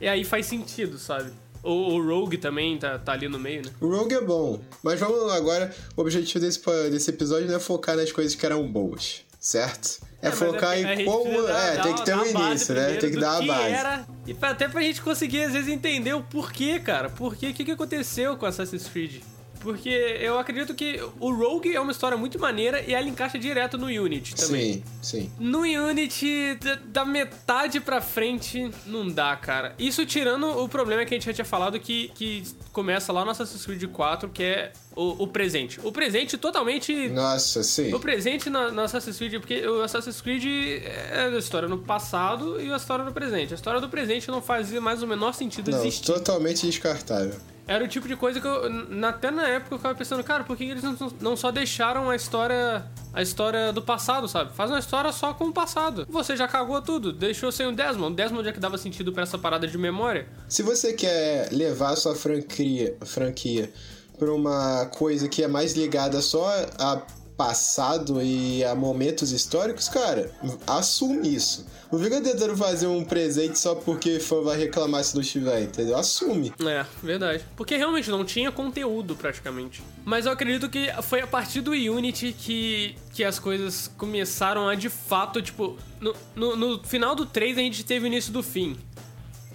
E 0.00 0.08
aí 0.08 0.24
faz 0.24 0.44
sentido, 0.46 0.98
sabe? 0.98 1.30
O, 1.66 1.94
o 1.96 2.06
Rogue 2.06 2.38
também 2.38 2.78
tá, 2.78 2.98
tá 2.98 3.12
ali 3.12 3.28
no 3.28 3.38
meio, 3.38 3.62
né? 3.64 3.70
O 3.80 3.88
Rogue 3.88 4.14
é 4.14 4.20
bom. 4.20 4.60
Mas 4.82 5.00
vamos 5.00 5.32
agora. 5.32 5.74
O 5.96 6.00
objetivo 6.00 6.44
desse, 6.44 6.60
desse 6.90 7.10
episódio 7.10 7.48
não 7.48 7.56
é 7.56 7.60
focar 7.60 7.96
nas 7.96 8.12
coisas 8.12 8.34
que 8.34 8.46
eram 8.46 8.66
boas, 8.66 9.22
certo? 9.40 10.00
É, 10.22 10.28
mas 10.30 10.38
focar 10.38 10.70
a 10.70 10.78
em 10.94 11.04
como. 11.04 11.42
dar- 11.42 11.58
é, 11.72 11.76
dar- 11.76 11.82
tem 11.82 11.94
que 11.94 12.04
ter 12.04 12.16
um 12.16 12.24
início, 12.26 12.74
né? 12.74 12.94
Tem 12.96 13.10
que 13.10 13.18
dar 13.18 13.36
a 13.36 13.42
base. 13.42 13.70
Era, 13.74 14.06
e 14.26 14.36
até 14.40 14.68
pra 14.68 14.80
gente 14.80 15.02
conseguir, 15.02 15.42
às 15.44 15.52
vezes, 15.52 15.68
entender 15.68 16.14
o 16.14 16.22
porquê, 16.22 16.78
cara. 16.80 17.10
Por 17.10 17.36
quê? 17.36 17.48
O 17.50 17.54
que, 17.54 17.64
que 17.64 17.70
aconteceu 17.72 18.36
com 18.36 18.46
Assassin's 18.46 18.88
Creed? 18.88 19.20
Porque 19.66 19.88
eu 20.20 20.38
acredito 20.38 20.74
que 20.76 21.00
o 21.18 21.34
Rogue 21.34 21.74
é 21.74 21.80
uma 21.80 21.90
história 21.90 22.16
muito 22.16 22.38
maneira 22.38 22.80
e 22.86 22.94
ela 22.94 23.08
encaixa 23.08 23.36
direto 23.36 23.76
no 23.76 23.86
Unity 23.86 24.36
também. 24.36 24.74
Sim, 24.74 24.82
sim. 25.02 25.32
No 25.40 25.62
Unity, 25.62 26.56
da, 26.86 27.04
metade 27.04 27.80
pra 27.80 28.00
frente, 28.00 28.70
não 28.86 29.08
dá, 29.08 29.34
cara. 29.34 29.74
Isso 29.76 30.06
tirando 30.06 30.46
o 30.46 30.68
problema 30.68 31.04
que 31.04 31.12
a 31.12 31.16
gente 31.16 31.26
já 31.26 31.32
tinha 31.32 31.44
falado 31.44 31.80
que, 31.80 32.12
que 32.14 32.44
começa 32.72 33.12
lá 33.12 33.24
no 33.24 33.32
Assassin's 33.32 33.66
Creed 33.66 33.90
4, 33.90 34.28
que 34.28 34.44
é 34.44 34.72
o, 34.94 35.24
o 35.24 35.26
presente. 35.26 35.80
O 35.82 35.90
presente 35.90 36.38
totalmente 36.38 37.08
Nossa, 37.08 37.64
sim. 37.64 37.92
o 37.92 37.98
presente 37.98 38.48
na, 38.48 38.70
na 38.70 38.84
Assassin's 38.84 39.16
Creed, 39.18 39.40
porque 39.40 39.66
o 39.66 39.82
Assassin's 39.82 40.20
Creed 40.20 40.44
é 40.46 41.28
a 41.34 41.38
história 41.38 41.68
no 41.68 41.78
passado 41.78 42.60
e 42.60 42.72
a 42.72 42.76
história 42.76 43.04
no 43.04 43.10
presente. 43.10 43.52
A 43.52 43.56
história 43.56 43.80
do 43.80 43.88
presente 43.88 44.28
não 44.28 44.40
fazia 44.40 44.80
mais 44.80 45.02
o 45.02 45.08
menor 45.08 45.34
sentido 45.34 45.72
Não, 45.72 45.80
existir. 45.80 46.06
totalmente 46.06 46.64
descartável. 46.64 47.34
Era 47.66 47.84
o 47.84 47.88
tipo 47.88 48.06
de 48.06 48.14
coisa 48.14 48.40
que 48.40 48.46
eu, 48.46 48.62
até 49.06 49.30
na 49.30 49.48
época 49.48 49.74
eu 49.74 49.78
ficava 49.78 49.94
pensando, 49.94 50.22
cara, 50.22 50.44
por 50.44 50.56
que 50.56 50.64
eles 50.64 50.84
não, 51.20 51.36
só 51.36 51.50
deixaram 51.50 52.08
a 52.08 52.14
história 52.14 52.84
a 53.12 53.22
história 53.22 53.72
do 53.72 53.80
passado, 53.80 54.28
sabe? 54.28 54.54
Faz 54.54 54.70
uma 54.70 54.78
história 54.78 55.10
só 55.10 55.32
com 55.32 55.46
o 55.46 55.52
passado. 55.52 56.06
Você 56.08 56.36
já 56.36 56.46
cagou 56.46 56.80
tudo, 56.82 57.12
deixou 57.12 57.50
sem 57.50 57.66
o 57.66 57.72
Desmond. 57.74 58.14
Desmond 58.14 58.46
é 58.46 58.52
que 58.52 58.60
dava 58.60 58.76
sentido 58.76 59.12
pra 59.12 59.22
essa 59.22 59.38
parada 59.38 59.66
de 59.66 59.78
memória. 59.78 60.28
Se 60.48 60.62
você 60.62 60.92
quer 60.92 61.48
levar 61.50 61.90
a 61.90 61.96
sua 61.96 62.14
franquia, 62.14 62.94
franquia 63.04 63.72
pra 64.18 64.32
uma 64.32 64.86
coisa 64.86 65.28
que 65.28 65.42
é 65.42 65.48
mais 65.48 65.74
ligada 65.74 66.20
só 66.20 66.46
a 66.78 67.02
passado 67.36 68.22
e 68.22 68.64
a 68.64 68.74
momentos 68.74 69.30
históricos, 69.32 69.88
cara, 69.88 70.30
assume 70.66 71.34
isso. 71.34 71.66
Não 71.92 72.00
fica 72.00 72.20
tentando 72.20 72.56
fazer 72.56 72.86
um 72.88 73.04
presente 73.04 73.58
só 73.58 73.74
porque 73.74 74.18
fã 74.18 74.40
vai 74.42 74.56
reclamar 74.58 75.04
se 75.04 75.14
não 75.14 75.22
tiver, 75.22 75.62
entendeu? 75.62 75.96
Assume. 75.96 76.52
É, 76.66 76.84
verdade. 77.02 77.44
Porque 77.54 77.76
realmente 77.76 78.10
não 78.10 78.24
tinha 78.24 78.50
conteúdo 78.50 79.14
praticamente. 79.14 79.82
Mas 80.04 80.26
eu 80.26 80.32
acredito 80.32 80.68
que 80.68 80.90
foi 81.02 81.20
a 81.20 81.26
partir 81.26 81.60
do 81.60 81.70
Unity 81.70 82.34
que, 82.36 82.96
que 83.14 83.22
as 83.22 83.38
coisas 83.38 83.88
começaram 83.96 84.68
a 84.68 84.74
de 84.74 84.88
fato, 84.88 85.40
tipo. 85.40 85.76
No, 86.00 86.14
no, 86.34 86.56
no 86.56 86.82
final 86.84 87.14
do 87.14 87.24
3 87.24 87.56
a 87.56 87.60
gente 87.60 87.84
teve 87.84 88.06
o 88.06 88.08
início 88.08 88.32
do 88.32 88.42
fim. 88.42 88.76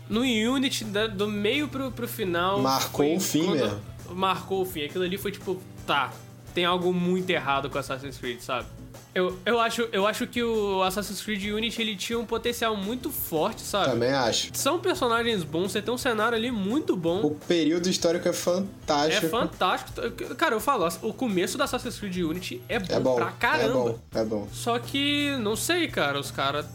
No 0.08 0.22
Unity, 0.22 0.86
da- 0.86 1.08
do 1.08 1.28
meio 1.28 1.68
pro, 1.68 1.92
pro 1.92 2.08
final. 2.08 2.60
Marcou 2.62 3.16
o 3.16 3.20
fim 3.20 3.50
mesmo. 3.52 3.80
Marcou 4.10 4.62
o 4.62 4.66
fim. 4.66 4.84
Aquilo 4.86 5.04
ali 5.04 5.18
foi 5.18 5.32
tipo, 5.32 5.60
tá, 5.86 6.14
tem 6.52 6.66
algo 6.66 6.94
muito 6.94 7.30
errado 7.30 7.70
com 7.70 7.78
Assassin's 7.78 8.18
Creed, 8.18 8.40
sabe? 8.42 8.68
Eu, 9.14 9.38
eu, 9.46 9.60
acho, 9.60 9.90
eu 9.92 10.08
acho 10.08 10.26
que 10.26 10.42
o 10.42 10.82
Assassin's 10.84 11.22
Creed 11.22 11.44
Unity 11.54 11.82
ele 11.82 11.98
tinha 11.98 12.18
um 12.18 12.26
potencial 12.26 12.78
muito 12.78 13.10
forte, 13.12 13.62
sabe? 13.62 13.92
Também 13.92 14.12
acho. 14.14 14.52
São 14.54 14.80
personagens 14.80 15.44
bons, 15.44 15.74
você 15.74 15.82
tem 15.82 15.94
um 15.94 15.98
cenário 15.98 16.38
ali 16.38 16.50
muito 16.50 16.96
bom. 16.96 17.22
O 17.22 17.32
período 17.32 17.90
histórico 17.90 18.30
é 18.30 18.34
fantástico. 18.34 19.26
É 19.26 19.30
fantástico. 19.30 20.02
Cara, 20.38 20.56
eu 20.56 20.62
falo, 20.62 20.88
o 21.02 21.14
começo 21.14 21.58
da 21.58 21.66
Assassin's 21.66 22.00
Creed 22.00 22.18
Unity 22.18 22.62
é 22.70 22.80
bom, 22.80 22.86
É 22.96 23.00
bom. 23.02 23.16
pra 23.16 23.32
caramba. 23.32 23.68
É 23.68 23.74
bom, 23.74 24.00
é 24.16 24.24
bom. 24.24 24.48
Só 24.54 24.80
que, 24.80 25.36
não 25.42 25.58
sei, 25.58 25.90
cara, 25.90 26.18
os 26.18 26.32
caras 26.32 26.66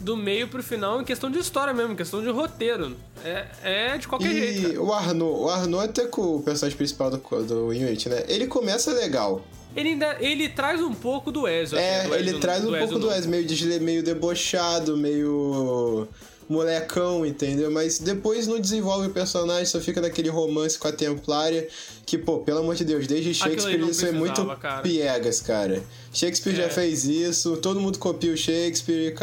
do 0.00 0.16
meio 0.16 0.48
pro 0.48 0.62
final 0.62 1.00
em 1.00 1.04
questão 1.04 1.30
de 1.30 1.38
história 1.38 1.72
mesmo, 1.74 1.92
em 1.92 1.96
questão 1.96 2.22
de 2.22 2.28
roteiro. 2.30 2.96
É, 3.24 3.46
é 3.62 3.98
de 3.98 4.08
qualquer 4.08 4.32
E 4.32 4.38
jeito. 4.54 4.68
cara. 4.68 4.82
o 4.82 4.92
Arnaud, 4.92 5.40
o 5.42 5.48
Arnaud 5.48 5.84
até 5.84 6.06
com 6.06 6.36
o 6.36 6.42
personagem 6.42 6.76
principal 6.76 7.10
do, 7.10 7.18
do 7.44 7.66
Unity, 7.68 8.08
né? 8.08 8.24
Ele 8.28 8.46
começa 8.46 8.92
legal. 8.92 9.44
Ele 9.76 9.90
ainda 9.90 10.16
ele 10.20 10.48
traz 10.48 10.80
um 10.80 10.92
pouco 10.94 11.30
do 11.30 11.46
Ezio. 11.46 11.78
É, 11.78 12.04
do 12.08 12.14
ele 12.14 12.30
Ezio- 12.30 12.40
traz 12.40 12.60
um 12.64 12.66
do 12.66 12.78
pouco 12.78 12.84
Ezio 12.84 12.98
do. 12.98 13.08
Wes, 13.08 13.26
meio, 13.26 13.46
desle- 13.46 13.78
meio 13.78 14.02
debochado, 14.02 14.96
meio 14.96 16.08
molecão, 16.48 17.24
entendeu? 17.24 17.70
Mas 17.70 17.98
depois 18.00 18.46
não 18.48 18.58
desenvolve 18.58 19.06
o 19.06 19.10
personagem, 19.10 19.66
só 19.66 19.78
fica 19.80 20.00
naquele 20.00 20.28
romance 20.28 20.76
com 20.76 20.88
a 20.88 20.92
Templária, 20.92 21.68
que, 22.04 22.18
pô, 22.18 22.38
pelo 22.40 22.58
amor 22.58 22.74
de 22.74 22.84
Deus, 22.84 23.06
desde 23.06 23.32
Shakespeare 23.32 23.78
isso 23.88 24.04
é 24.06 24.10
muito 24.10 24.44
cara. 24.56 24.82
piegas, 24.82 25.40
cara. 25.40 25.80
Shakespeare 26.12 26.56
já 26.56 26.64
É. 26.64 26.68
fez 26.68 27.04
isso, 27.04 27.56
todo 27.58 27.78
mundo 27.78 27.98
copia 28.00 28.32
o 28.32 28.36
Shakespeare, 28.36 29.14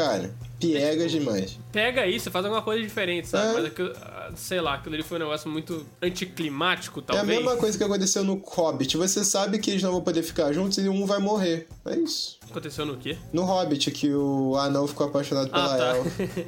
e, 0.61 0.73
cara, 0.73 0.79
piegas 0.85 1.11
demais. 1.11 1.59
Pega 1.71 2.01
você 2.19 2.29
faz 2.31 2.45
alguma 2.45 2.61
coisa 2.63 2.81
diferente, 2.81 3.27
sabe? 3.27 3.49
É. 3.49 3.53
Mas 3.53 3.65
aquilo, 3.65 3.93
ah, 4.01 4.31
sei 4.35 4.59
lá, 4.61 4.75
aquilo 4.75 4.95
ali 4.95 5.03
foi 5.03 5.17
um 5.17 5.21
negócio 5.21 5.49
muito 5.49 5.85
anticlimático, 6.01 6.99
É 6.99 7.03
a 7.03 7.05
talvez. 7.17 7.37
mesma 7.39 7.55
coisa 7.57 7.77
que 7.77 7.83
aconteceu 7.83 8.23
no 8.23 8.35
Hobbit. 8.45 8.97
Você 8.97 9.23
sabe 9.23 9.59
que 9.59 9.71
eles 9.71 9.83
não 9.83 9.91
vão 9.91 10.01
poder 10.01 10.23
ficar 10.23 10.51
juntos 10.53 10.77
e 10.77 10.89
um 10.89 11.05
vai 11.05 11.19
morrer. 11.19 11.67
É 11.85 11.95
isso. 11.95 12.37
Aconteceu 12.49 12.85
no 12.85 12.97
quê? 12.97 13.17
No 13.31 13.43
Hobbit, 13.43 13.91
que 13.91 14.13
o 14.13 14.55
anão 14.57 14.87
ficou 14.87 15.07
apaixonado 15.07 15.49
pela 15.49 15.73
Ah, 15.73 15.77
tá. 15.77 15.97
elfa. 15.97 16.47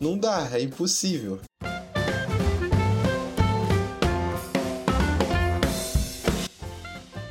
Não 0.00 0.16
dá, 0.16 0.48
é 0.52 0.62
impossível. 0.62 1.40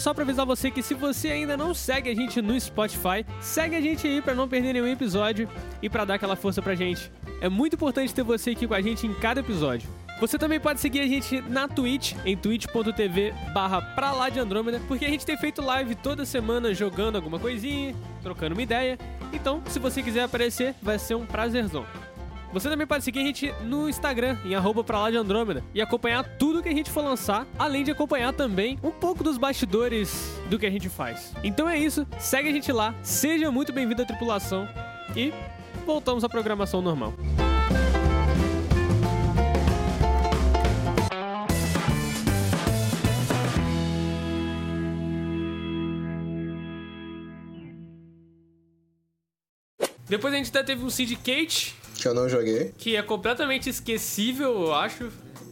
Só 0.08 0.14
pra 0.14 0.24
avisar 0.24 0.46
você 0.46 0.72
que 0.72 0.82
se 0.82 0.94
você 0.94 1.28
ainda 1.28 1.58
não 1.58 1.74
segue 1.74 2.10
a 2.10 2.16
gente 2.16 2.42
no 2.42 2.58
Spotify, 2.58 3.26
segue 3.42 3.76
a 3.76 3.82
gente 3.82 4.08
aí 4.08 4.22
pra 4.22 4.34
não 4.34 4.48
perder 4.48 4.72
nenhum 4.72 4.88
episódio 4.88 5.50
e 5.82 5.90
pra 5.90 6.06
dar 6.06 6.14
aquela 6.14 6.38
força 6.38 6.62
pra 6.62 6.76
gente. 6.76 7.12
É 7.42 7.50
muito 7.50 7.74
importante 7.74 8.16
ter 8.16 8.24
você 8.24 8.52
aqui 8.52 8.66
com 8.66 8.74
a 8.74 8.80
gente 8.80 9.06
em 9.06 9.14
cada 9.14 9.42
episódio. 9.42 9.90
Você 10.22 10.38
também 10.38 10.62
pode 10.62 10.80
seguir 10.80 11.02
a 11.02 11.08
gente 11.08 11.42
na 11.42 11.68
Twitch, 11.68 12.14
em 12.24 12.38
twitch.tv 12.38 13.34
barra 13.54 13.82
pra 13.82 14.14
lá 14.14 14.30
de 14.30 14.40
Andrômeda, 14.40 14.80
porque 14.88 15.04
a 15.04 15.10
gente 15.10 15.26
tem 15.26 15.36
feito 15.36 15.62
live 15.62 15.94
toda 15.96 16.24
semana 16.24 16.74
jogando 16.74 17.18
alguma 17.18 17.38
coisinha, 17.38 17.94
trocando 18.24 18.56
uma 18.56 18.64
ideia. 18.64 18.98
Então, 19.34 19.62
se 19.68 19.78
você 19.78 20.02
quiser 20.02 20.24
aparecer, 20.24 20.74
vai 20.82 20.98
ser 20.98 21.16
um 21.16 21.26
prazerzão. 21.26 21.86
Você 22.54 22.70
também 22.70 22.88
pode 22.88 23.04
seguir 23.04 23.20
a 23.20 23.24
gente 23.24 23.54
no 23.64 23.90
Instagram, 23.90 24.38
em 24.44 24.56
arroba 24.56 24.84
pra 24.84 25.02
lá 25.02 25.12
de 25.12 25.18
Andrômeda, 25.18 25.64
e 25.74 25.82
acompanhar 25.82 26.24
tudo 26.24 26.64
que 26.64 26.70
a 26.70 26.74
gente 26.74 26.90
for 26.90 27.04
lançar, 27.04 27.46
além 27.60 27.84
de 27.84 27.92
acompanhar 27.92 28.34
também 28.34 28.80
um 28.82 28.90
pouco 28.90 29.24
dos 29.24 29.38
bastidores 29.38 30.40
do 30.50 30.58
que 30.58 30.66
a 30.66 30.72
gente 30.72 30.90
faz. 30.90 31.34
Então 31.44 31.70
é 31.70 31.78
isso, 31.78 32.08
segue 32.18 32.50
a 32.50 32.52
gente 32.52 32.72
lá, 32.72 32.96
seja 33.04 33.52
muito 33.52 33.72
bem-vindo 33.74 34.02
à 34.02 34.06
tripulação 34.06 34.68
e 35.16 35.34
voltamos 35.86 36.24
à 36.24 36.30
programação 36.30 36.82
normal. 36.82 37.14
Depois 50.10 50.34
a 50.34 50.38
gente 50.38 50.50
até 50.50 50.64
teve 50.64 50.86
um 50.86 50.90
Syndicate, 50.90 51.76
Que 51.98 52.08
eu 52.08 52.14
não 52.14 52.30
joguei. 52.30 52.72
que 52.78 52.96
é 52.96 53.02
completamente 53.02 53.70
esquecível, 53.70 54.52
eu 54.52 54.74
acho. 54.74 55.10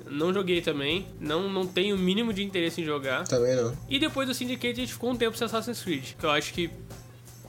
Não 0.10 0.34
joguei 0.34 0.62
também. 0.62 1.08
Não, 1.20 1.50
não 1.50 1.66
tenho 1.66 1.96
o 1.96 2.00
mínimo 2.00 2.32
de 2.32 2.44
interesse 2.44 2.82
em 2.82 2.86
jogar. 2.86 3.28
Também 3.28 3.56
não. 3.56 3.76
E 3.90 3.98
depois 3.98 4.28
do 4.28 4.34
Syndicate 4.34 4.74
a 4.74 4.84
gente 4.84 4.94
ficou 4.94 5.12
um 5.12 5.16
tempo 5.16 5.36
sem 5.36 5.46
Assassin's 5.46 5.82
Creed. 5.82 6.14
Que 6.18 6.26
eu 6.26 6.30
acho 6.30 6.54
que. 6.54 6.70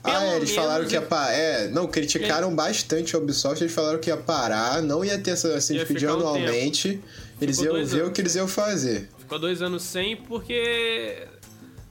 Ah, 0.03 0.25
é, 0.25 0.37
eles 0.37 0.51
falaram 0.51 0.85
que 0.85 0.93
ia 0.93 1.01
parar. 1.01 1.33
É, 1.33 1.67
não, 1.67 1.87
criticaram 1.87 2.55
bastante 2.55 3.15
a 3.15 3.19
Ubisoft, 3.19 3.61
eles 3.63 3.73
falaram 3.73 3.99
que 3.99 4.09
ia 4.09 4.17
parar, 4.17 4.81
não 4.81 5.03
ia 5.03 5.17
ter 5.17 5.31
Assassin's 5.31 5.83
Creed 5.83 6.03
um 6.03 6.13
anualmente. 6.13 7.01
Eles 7.39 7.59
Ficou 7.59 7.77
iam 7.77 7.85
ver 7.85 7.97
o 7.97 8.03
anos, 8.05 8.13
que 8.13 8.21
eles 8.21 8.35
iam 8.35 8.47
fazer. 8.47 9.09
Ficou 9.19 9.37
dois 9.37 9.61
anos 9.61 9.83
sem 9.83 10.15
porque. 10.17 11.27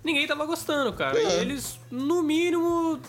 Ninguém 0.02 0.26
tava 0.26 0.46
gostando, 0.46 0.92
cara. 0.92 1.18
É. 1.18 1.40
Eles, 1.40 1.78
no 1.90 2.22
mínimo, 2.22 3.00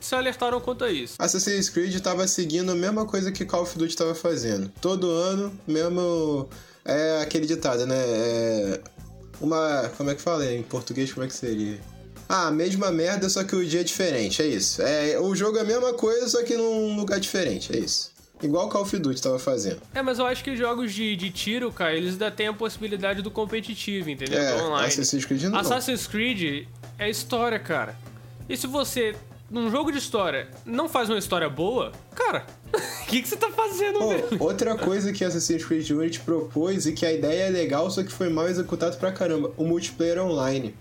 se 0.00 0.14
alertaram 0.14 0.60
quanto 0.60 0.84
a 0.84 0.90
isso. 0.90 1.14
Assassin's 1.18 1.68
Creed 1.68 1.98
tava 2.00 2.26
seguindo 2.26 2.70
a 2.72 2.74
mesma 2.74 3.04
coisa 3.04 3.32
que 3.32 3.44
Call 3.44 3.62
of 3.62 3.78
Duty 3.78 3.96
tava 3.96 4.14
fazendo. 4.14 4.70
Todo 4.80 5.10
ano, 5.10 5.52
mesmo. 5.66 6.48
É 6.84 7.20
aquele 7.22 7.46
ditado, 7.46 7.86
né? 7.86 7.96
É. 7.98 8.80
Uma. 9.40 9.90
Como 9.96 10.10
é 10.10 10.14
que 10.14 10.22
fala 10.22 10.46
em 10.50 10.62
português? 10.62 11.12
Como 11.12 11.24
é 11.24 11.28
que 11.28 11.34
seria? 11.34 11.78
Ah, 12.28 12.50
mesma 12.50 12.90
merda, 12.90 13.28
só 13.30 13.42
que 13.42 13.56
o 13.56 13.64
dia 13.64 13.80
é 13.80 13.84
diferente, 13.84 14.42
é 14.42 14.46
isso. 14.46 14.82
É, 14.82 15.18
o 15.18 15.34
jogo 15.34 15.56
é 15.56 15.62
a 15.62 15.64
mesma 15.64 15.94
coisa, 15.94 16.28
só 16.28 16.42
que 16.42 16.54
num 16.56 16.94
lugar 16.94 17.18
diferente, 17.18 17.74
é 17.74 17.78
isso. 17.78 18.10
Igual 18.42 18.68
Call 18.68 18.82
of 18.82 18.98
Duty 18.98 19.20
tava 19.20 19.38
fazendo. 19.38 19.80
É, 19.94 20.02
mas 20.02 20.18
eu 20.18 20.26
acho 20.26 20.44
que 20.44 20.54
jogos 20.54 20.92
de, 20.92 21.16
de 21.16 21.30
tiro, 21.30 21.72
cara, 21.72 21.94
eles 21.94 22.12
ainda 22.12 22.30
têm 22.30 22.46
a 22.48 22.52
possibilidade 22.52 23.22
do 23.22 23.30
competitivo, 23.30 24.10
entendeu? 24.10 24.38
É, 24.38 24.56
Do 24.56 24.64
online. 24.64 24.86
Assassin's 24.88 25.24
Creed 25.24 25.42
não. 25.44 25.58
Assassin's 25.58 26.06
Creed 26.06 26.68
é 26.98 27.10
história, 27.10 27.58
cara. 27.58 27.96
E 28.48 28.56
se 28.56 28.66
você, 28.66 29.16
num 29.50 29.70
jogo 29.70 29.90
de 29.90 29.98
história, 29.98 30.48
não 30.64 30.88
faz 30.88 31.08
uma 31.08 31.18
história 31.18 31.48
boa, 31.48 31.92
cara, 32.14 32.46
o 33.02 33.06
que, 33.06 33.22
que 33.22 33.28
você 33.28 33.36
tá 33.36 33.50
fazendo, 33.50 33.98
Pô, 33.98 34.08
velho? 34.08 34.28
outra 34.40 34.76
coisa 34.76 35.12
que 35.12 35.24
Assassin's 35.24 35.64
Creed 35.64 35.88
Unity 35.90 36.20
propôs 36.20 36.86
e 36.86 36.92
que 36.92 37.06
a 37.06 37.12
ideia 37.12 37.44
é 37.44 37.50
legal, 37.50 37.90
só 37.90 38.02
que 38.02 38.12
foi 38.12 38.28
mal 38.28 38.48
executado 38.48 38.96
pra 38.98 39.10
caramba, 39.12 39.52
o 39.56 39.64
multiplayer 39.64 40.22
online. 40.22 40.74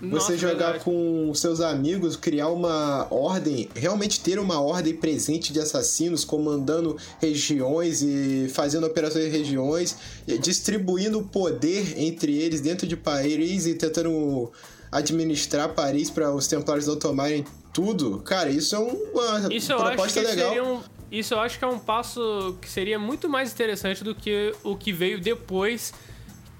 Você 0.00 0.06
Nossa, 0.06 0.38
jogar 0.38 0.72
verdade. 0.72 0.84
com 0.84 1.32
seus 1.34 1.60
amigos, 1.60 2.14
criar 2.14 2.50
uma 2.50 3.08
ordem, 3.10 3.68
realmente 3.74 4.20
ter 4.20 4.38
uma 4.38 4.60
ordem 4.60 4.94
presente 4.94 5.52
de 5.52 5.58
assassinos, 5.58 6.24
comandando 6.24 6.96
regiões 7.20 8.00
e 8.00 8.48
fazendo 8.48 8.86
operações 8.86 9.24
em 9.24 9.30
regiões, 9.30 9.96
distribuindo 10.40 11.20
poder 11.22 11.98
entre 11.98 12.36
eles 12.36 12.60
dentro 12.60 12.86
de 12.86 12.96
Paris 12.96 13.66
e 13.66 13.74
tentando 13.74 14.52
administrar 14.90 15.74
Paris 15.74 16.10
para 16.10 16.32
os 16.32 16.46
Templários 16.46 16.86
não 16.86 16.96
tomarem 16.96 17.44
tudo. 17.78 18.18
Cara, 18.18 18.50
isso 18.50 18.74
é 18.74 18.78
uma 18.78 19.54
Isso 19.54 19.70
eu 19.72 19.80
acho 19.80 20.12
que 20.12 20.20
legal. 20.20 20.48
seria 20.48 20.64
um, 20.64 20.80
isso 21.12 21.32
eu 21.32 21.38
acho 21.38 21.58
que 21.58 21.64
é 21.64 21.68
um 21.68 21.78
passo 21.78 22.58
que 22.60 22.68
seria 22.68 22.98
muito 22.98 23.28
mais 23.28 23.52
interessante 23.52 24.02
do 24.02 24.16
que 24.16 24.52
o 24.64 24.76
que 24.76 24.92
veio 24.92 25.20
depois, 25.20 25.94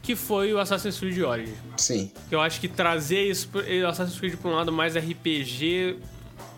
que 0.01 0.15
foi 0.15 0.55
o 0.55 0.61
Assassin's 0.61 0.97
Creed 0.97 1.19
Origins. 1.19 1.59
Sim, 1.77 2.13
Que 2.29 2.35
eu 2.37 2.41
acho 2.41 2.61
que 2.61 2.69
trazer 2.69 3.25
isso, 3.25 3.51
Assassin's 3.89 4.19
Creed 4.19 4.37
pra 4.37 4.49
um 4.49 4.55
lado 4.55 4.71
mais 4.71 4.97
RPG, 4.97 5.99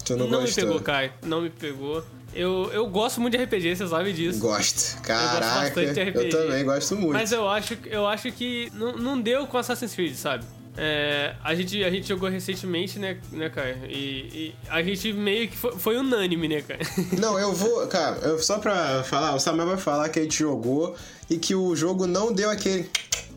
tu 0.05 0.17
não, 0.19 0.29
não, 0.29 0.43
me 0.43 0.53
pegou, 0.53 0.79
Kai. 0.81 1.11
Não 1.25 1.41
me 1.41 1.49
pegou. 1.49 2.05
Eu, 2.35 2.71
eu 2.73 2.87
gosto 2.87 3.21
muito 3.21 3.37
de 3.37 3.43
RPG, 3.43 3.77
você 3.77 3.89
sabe 3.89 4.13
disso. 4.13 4.39
Gosto. 4.39 5.01
Caraca, 5.01 5.63
bastante 5.63 5.95
de 5.95 6.19
eu, 6.19 6.29
também 6.29 6.65
gosto 6.65 6.95
muito. 6.97 7.15
Mas 7.15 7.33
eu 7.33 7.49
acho, 7.49 7.77
eu 7.87 8.07
acho 8.07 8.31
que 8.31 8.71
não, 8.75 8.93
não 8.97 9.21
deu 9.21 9.47
com 9.47 9.57
Assassin's 9.57 9.95
Creed, 9.95 10.15
sabe? 10.15 10.45
É, 10.77 11.35
a, 11.43 11.55
gente, 11.55 11.83
a 11.83 11.91
gente 11.91 12.09
jogou 12.09 12.29
recentemente, 12.29 12.99
né, 12.99 13.19
né 13.33 13.51
Caio? 13.51 13.79
E, 13.87 13.93
e 13.93 14.55
a 14.69 14.83
gente 14.83 15.13
meio 15.13 15.49
que 15.49 15.57
foi, 15.57 15.73
foi 15.73 15.97
unânime, 15.97 16.49
né, 16.49 16.63
Caio? 16.63 16.81
Não, 17.19 17.39
eu 17.39 17.53
vou. 17.53 17.87
Cara, 17.89 18.17
eu, 18.19 18.39
só 18.39 18.59
pra 18.59 19.03
falar, 19.03 19.35
o 19.35 19.41
Samuel 19.41 19.69
vai 19.69 19.77
falar 19.77 20.09
que 20.09 20.19
a 20.19 20.23
gente 20.23 20.39
jogou 20.39 20.95
e 21.29 21.39
que 21.39 21.55
o 21.55 21.75
jogo 21.75 22.07
não 22.07 22.33
deu 22.33 22.51
aquele. 22.51 22.89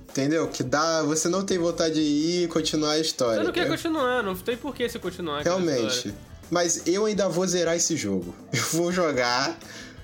Entendeu? 0.09 0.47
Que 0.47 0.61
dá. 0.61 1.01
Você 1.03 1.27
não 1.27 1.43
tem 1.43 1.57
vontade 1.57 1.95
de 1.95 2.01
ir 2.01 2.43
e 2.43 2.47
continuar 2.47 2.91
a 2.91 2.99
história. 2.99 3.39
Você 3.39 3.45
não 3.47 3.51
quer 3.51 3.65
Eu- 3.65 3.71
continuar, 3.71 4.21
não 4.21 4.35
tem 4.35 4.55
por 4.55 4.75
que 4.75 4.87
você 4.87 4.99
continuar. 4.99 5.41
Realmente. 5.41 6.13
Mas 6.51 6.85
eu 6.85 7.05
ainda 7.05 7.27
vou 7.27 7.47
zerar 7.47 7.75
esse 7.75 7.97
jogo. 7.97 8.35
Eu 8.53 8.63
vou 8.73 8.91
jogar. 8.91 9.57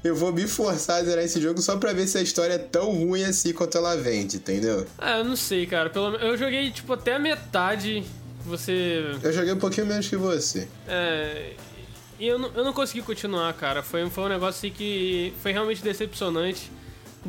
Eu 0.03 0.15
vou 0.15 0.31
me 0.31 0.47
forçar 0.47 1.01
a 1.01 1.03
zerar 1.03 1.23
esse 1.23 1.41
jogo 1.41 1.61
só 1.61 1.77
pra 1.77 1.91
ver 1.91 2.07
se 2.07 2.17
a 2.17 2.21
história 2.21 2.53
é 2.53 2.57
tão 2.57 2.91
ruim 2.91 3.23
assim 3.23 3.51
quanto 3.53 3.77
ela 3.77 3.95
vende, 3.97 4.37
entendeu? 4.37 4.85
Ah, 4.97 5.17
eu 5.17 5.25
não 5.25 5.35
sei, 5.35 5.65
cara. 5.65 5.89
Pelo, 5.89 6.15
eu 6.15 6.37
joguei, 6.37 6.71
tipo, 6.71 6.93
até 6.93 7.15
a 7.15 7.19
metade. 7.19 8.03
Você. 8.45 9.03
Eu 9.21 9.33
joguei 9.33 9.53
um 9.53 9.59
pouquinho 9.59 9.85
menos 9.85 10.07
que 10.07 10.15
você. 10.15 10.67
É, 10.87 11.53
e 12.17 12.27
eu 12.27 12.39
não, 12.39 12.49
eu 12.55 12.63
não 12.63 12.73
consegui 12.73 13.01
continuar, 13.01 13.53
cara. 13.53 13.83
Foi, 13.83 14.09
foi 14.09 14.23
um 14.23 14.29
negócio 14.29 14.57
assim 14.59 14.71
que 14.75 15.33
foi 15.41 15.51
realmente 15.51 15.83
decepcionante. 15.83 16.71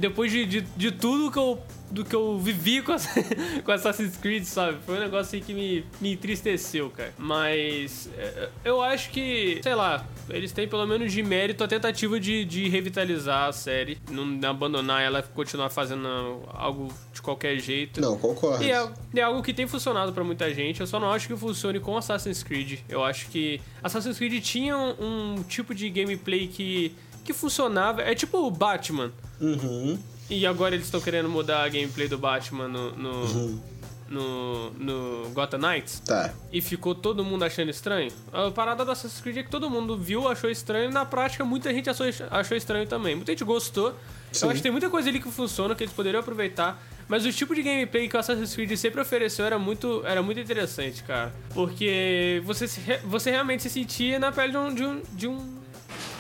Depois 0.01 0.33
de, 0.33 0.47
de, 0.47 0.61
de 0.63 0.91
tudo 0.91 1.31
que 1.31 1.39
eu, 1.39 1.59
do 1.91 2.05
que 2.05 2.15
eu 2.15 2.39
vivi 2.39 2.81
com, 2.81 2.95
com 3.65 3.73
Assassin's 3.73 4.17
Creed, 4.17 4.45
sabe? 4.45 4.79
Foi 4.87 4.97
um 4.97 5.01
negócio 5.01 5.21
assim 5.37 5.41
que 5.41 5.53
me, 5.53 5.85
me 6.01 6.15
entristeceu, 6.15 6.91
cara. 6.91 7.13
Mas 7.19 8.09
é, 8.17 8.49
eu 8.65 8.81
acho 8.81 9.11
que, 9.11 9.61
sei 9.63 9.75
lá, 9.75 10.07
eles 10.31 10.53
têm 10.53 10.67
pelo 10.67 10.87
menos 10.87 11.13
de 11.13 11.23
mérito 11.23 11.63
a 11.63 11.69
tentativa 11.69 12.19
de, 12.19 12.45
de 12.45 12.69
revitalizar 12.69 13.49
a 13.49 13.53
série. 13.53 13.99
Não 14.11 14.49
abandonar 14.49 15.03
ela 15.03 15.21
e 15.21 15.23
continuar 15.35 15.69
fazendo 15.69 16.09
algo 16.49 16.89
de 17.13 17.21
qualquer 17.21 17.59
jeito. 17.59 18.01
Não, 18.01 18.19
concordo. 18.19 18.65
E 18.65 18.71
é, 18.71 18.89
é 19.17 19.23
algo 19.23 19.43
que 19.43 19.53
tem 19.53 19.67
funcionado 19.67 20.13
pra 20.13 20.25
muita 20.25 20.53
gente. 20.55 20.81
Eu 20.81 20.87
só 20.87 20.99
não 20.99 21.11
acho 21.11 21.29
que 21.29 21.37
funcione 21.37 21.79
com 21.79 21.97
Assassin's 21.97 22.43
Creed. 22.43 22.81
Eu 22.89 23.05
acho 23.05 23.29
que 23.29 23.61
Assassin's 23.83 24.17
Creed 24.17 24.43
tinha 24.43 24.77
um, 24.77 25.35
um 25.37 25.43
tipo 25.43 25.75
de 25.75 25.91
gameplay 25.91 26.47
que, 26.47 26.95
que 27.25 27.33
funcionava. 27.33 28.03
É 28.03 28.15
tipo 28.15 28.39
o 28.39 28.51
Batman. 28.51 29.13
Uhum. 29.41 29.99
E 30.29 30.47
agora 30.47 30.75
eles 30.75 30.87
estão 30.87 31.01
querendo 31.01 31.29
mudar 31.29 31.65
a 31.65 31.69
gameplay 31.69 32.07
do 32.07 32.17
Batman 32.17 32.69
no, 32.69 32.93
no, 32.93 33.61
no, 34.09 34.71
no 34.71 35.31
Gotham 35.31 35.59
Knights. 35.59 36.01
Tá. 36.01 36.33
E 36.53 36.61
ficou 36.61 36.95
todo 36.95 37.25
mundo 37.25 37.45
achando 37.45 37.71
estranho. 37.71 38.13
A 38.33 38.51
parada 38.51 38.85
do 38.85 38.91
Assassin's 38.91 39.21
Creed 39.21 39.39
é 39.39 39.43
que 39.43 39.51
todo 39.51 39.71
mundo 39.71 39.97
viu, 39.97 40.29
achou 40.29 40.51
estranho, 40.51 40.91
e 40.91 40.93
na 40.93 41.05
prática 41.05 41.45
muita 41.45 41.73
gente 41.73 41.89
achou, 41.89 42.07
achou 42.31 42.57
estranho 42.57 42.87
também. 42.87 43.17
Muita 43.17 43.33
gente 43.33 43.45
gostou. 43.45 43.95
Sim. 44.33 44.45
Eu 44.45 44.51
acho 44.51 44.59
que 44.59 44.63
tem 44.63 44.73
muita 44.73 44.91
coisa 44.91 45.09
ali 45.09 45.21
que 45.21 45.31
funciona, 45.31 45.75
que 45.75 45.83
eles 45.83 45.95
poderiam 45.95 46.21
aproveitar. 46.21 46.81
Mas 47.09 47.27
o 47.27 47.33
tipo 47.33 47.53
de 47.55 47.63
gameplay 47.63 48.09
que 48.09 48.17
o 48.17 48.21
Assassin's 48.21 48.55
Creed 48.55 48.77
sempre 48.77 49.01
ofereceu 49.01 49.45
era 49.45 49.59
muito, 49.59 50.03
era 50.07 50.23
muito 50.23 50.39
interessante, 50.39 51.03
cara. 51.03 51.35
Porque 51.53 52.41
você, 52.45 52.69
se, 52.69 52.81
você 53.05 53.33
realmente 53.33 53.65
se 53.65 53.71
sentia 53.71 54.19
na 54.19 54.31
pele 54.31 54.53
de 54.53 54.59
um, 54.59 54.75
de 54.75 54.85
um, 54.85 55.03
de 55.13 55.29
um, 55.29 55.61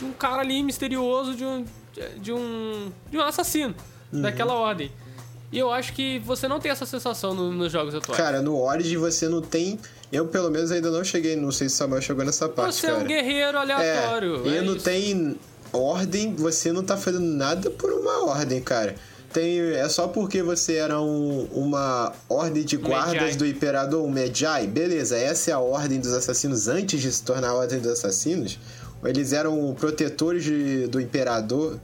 de 0.01 0.05
um 0.05 0.13
cara 0.13 0.43
ali 0.43 0.61
misterioso, 0.65 1.37
de 1.37 1.45
um, 1.45 1.65
de 2.21 2.33
um, 2.33 2.91
de 3.11 3.17
um 3.19 3.21
assassino 3.23 3.75
Uhum. 4.13 4.23
daquela 4.23 4.55
ordem. 4.55 4.91
E 5.53 5.59
eu 5.59 5.71
acho 5.71 5.93
que 5.95 6.19
você 6.21 6.47
não 6.47 6.61
tem 6.61 6.71
essa 6.71 6.87
sensação 6.87 7.35
no- 7.35 7.53
nos 7.53 7.73
jogos 7.73 7.95
atuais. 7.95 8.17
Cara, 8.17 8.41
no 8.41 8.57
Origin 8.57 8.97
você 8.99 9.29
não 9.29 9.41
tem. 9.43 9.79
Eu, 10.13 10.27
pelo 10.29 10.51
menos, 10.51 10.71
ainda 10.71 10.91
não 10.91 11.03
cheguei. 11.05 11.35
Não 11.37 11.51
sei 11.53 11.69
se 11.69 11.75
o 11.75 11.79
Samuel 11.79 12.01
chegou 12.03 12.25
nessa 12.25 12.49
parte, 12.49 12.77
você 12.77 12.87
cara. 12.87 12.99
é 13.01 13.03
um 13.03 13.07
guerreiro 13.07 13.59
aleatório. 13.59 14.49
É, 14.49 14.57
é 14.59 14.63
e 14.63 14.65
não 14.65 14.77
tem 14.79 15.37
ordem, 15.73 16.35
você 16.35 16.73
não 16.73 16.83
tá 16.85 16.97
fazendo 16.97 17.25
nada 17.27 17.71
por 17.71 17.91
uma 17.93 18.27
ordem, 18.27 18.61
cara. 18.61 18.95
Tem, 19.33 19.61
é 19.61 19.89
só 19.89 20.09
porque 20.09 20.43
você 20.43 20.75
era 20.75 21.01
um- 21.01 21.45
uma 21.53 22.13
ordem 22.29 22.65
de 22.65 22.77
guardas 22.77 23.13
Medjai. 23.15 23.37
do 23.37 23.47
Imperador, 23.47 24.05
um 24.05 24.11
Medjai. 24.11 24.67
Beleza, 24.67 25.17
essa 25.17 25.53
é 25.53 25.55
a 25.55 25.61
ordem 25.61 26.01
dos 26.01 26.13
assassinos 26.13 26.67
antes 26.67 27.01
de 27.01 27.13
se 27.13 27.23
tornar 27.23 27.51
a 27.51 27.55
ordem 27.55 27.79
dos 27.79 27.93
assassinos. 27.93 28.59
Eles 29.05 29.33
eram 29.33 29.73
protetores 29.79 30.43
de- 30.45 30.89
do 30.89 31.01
Imperador. 31.01 31.79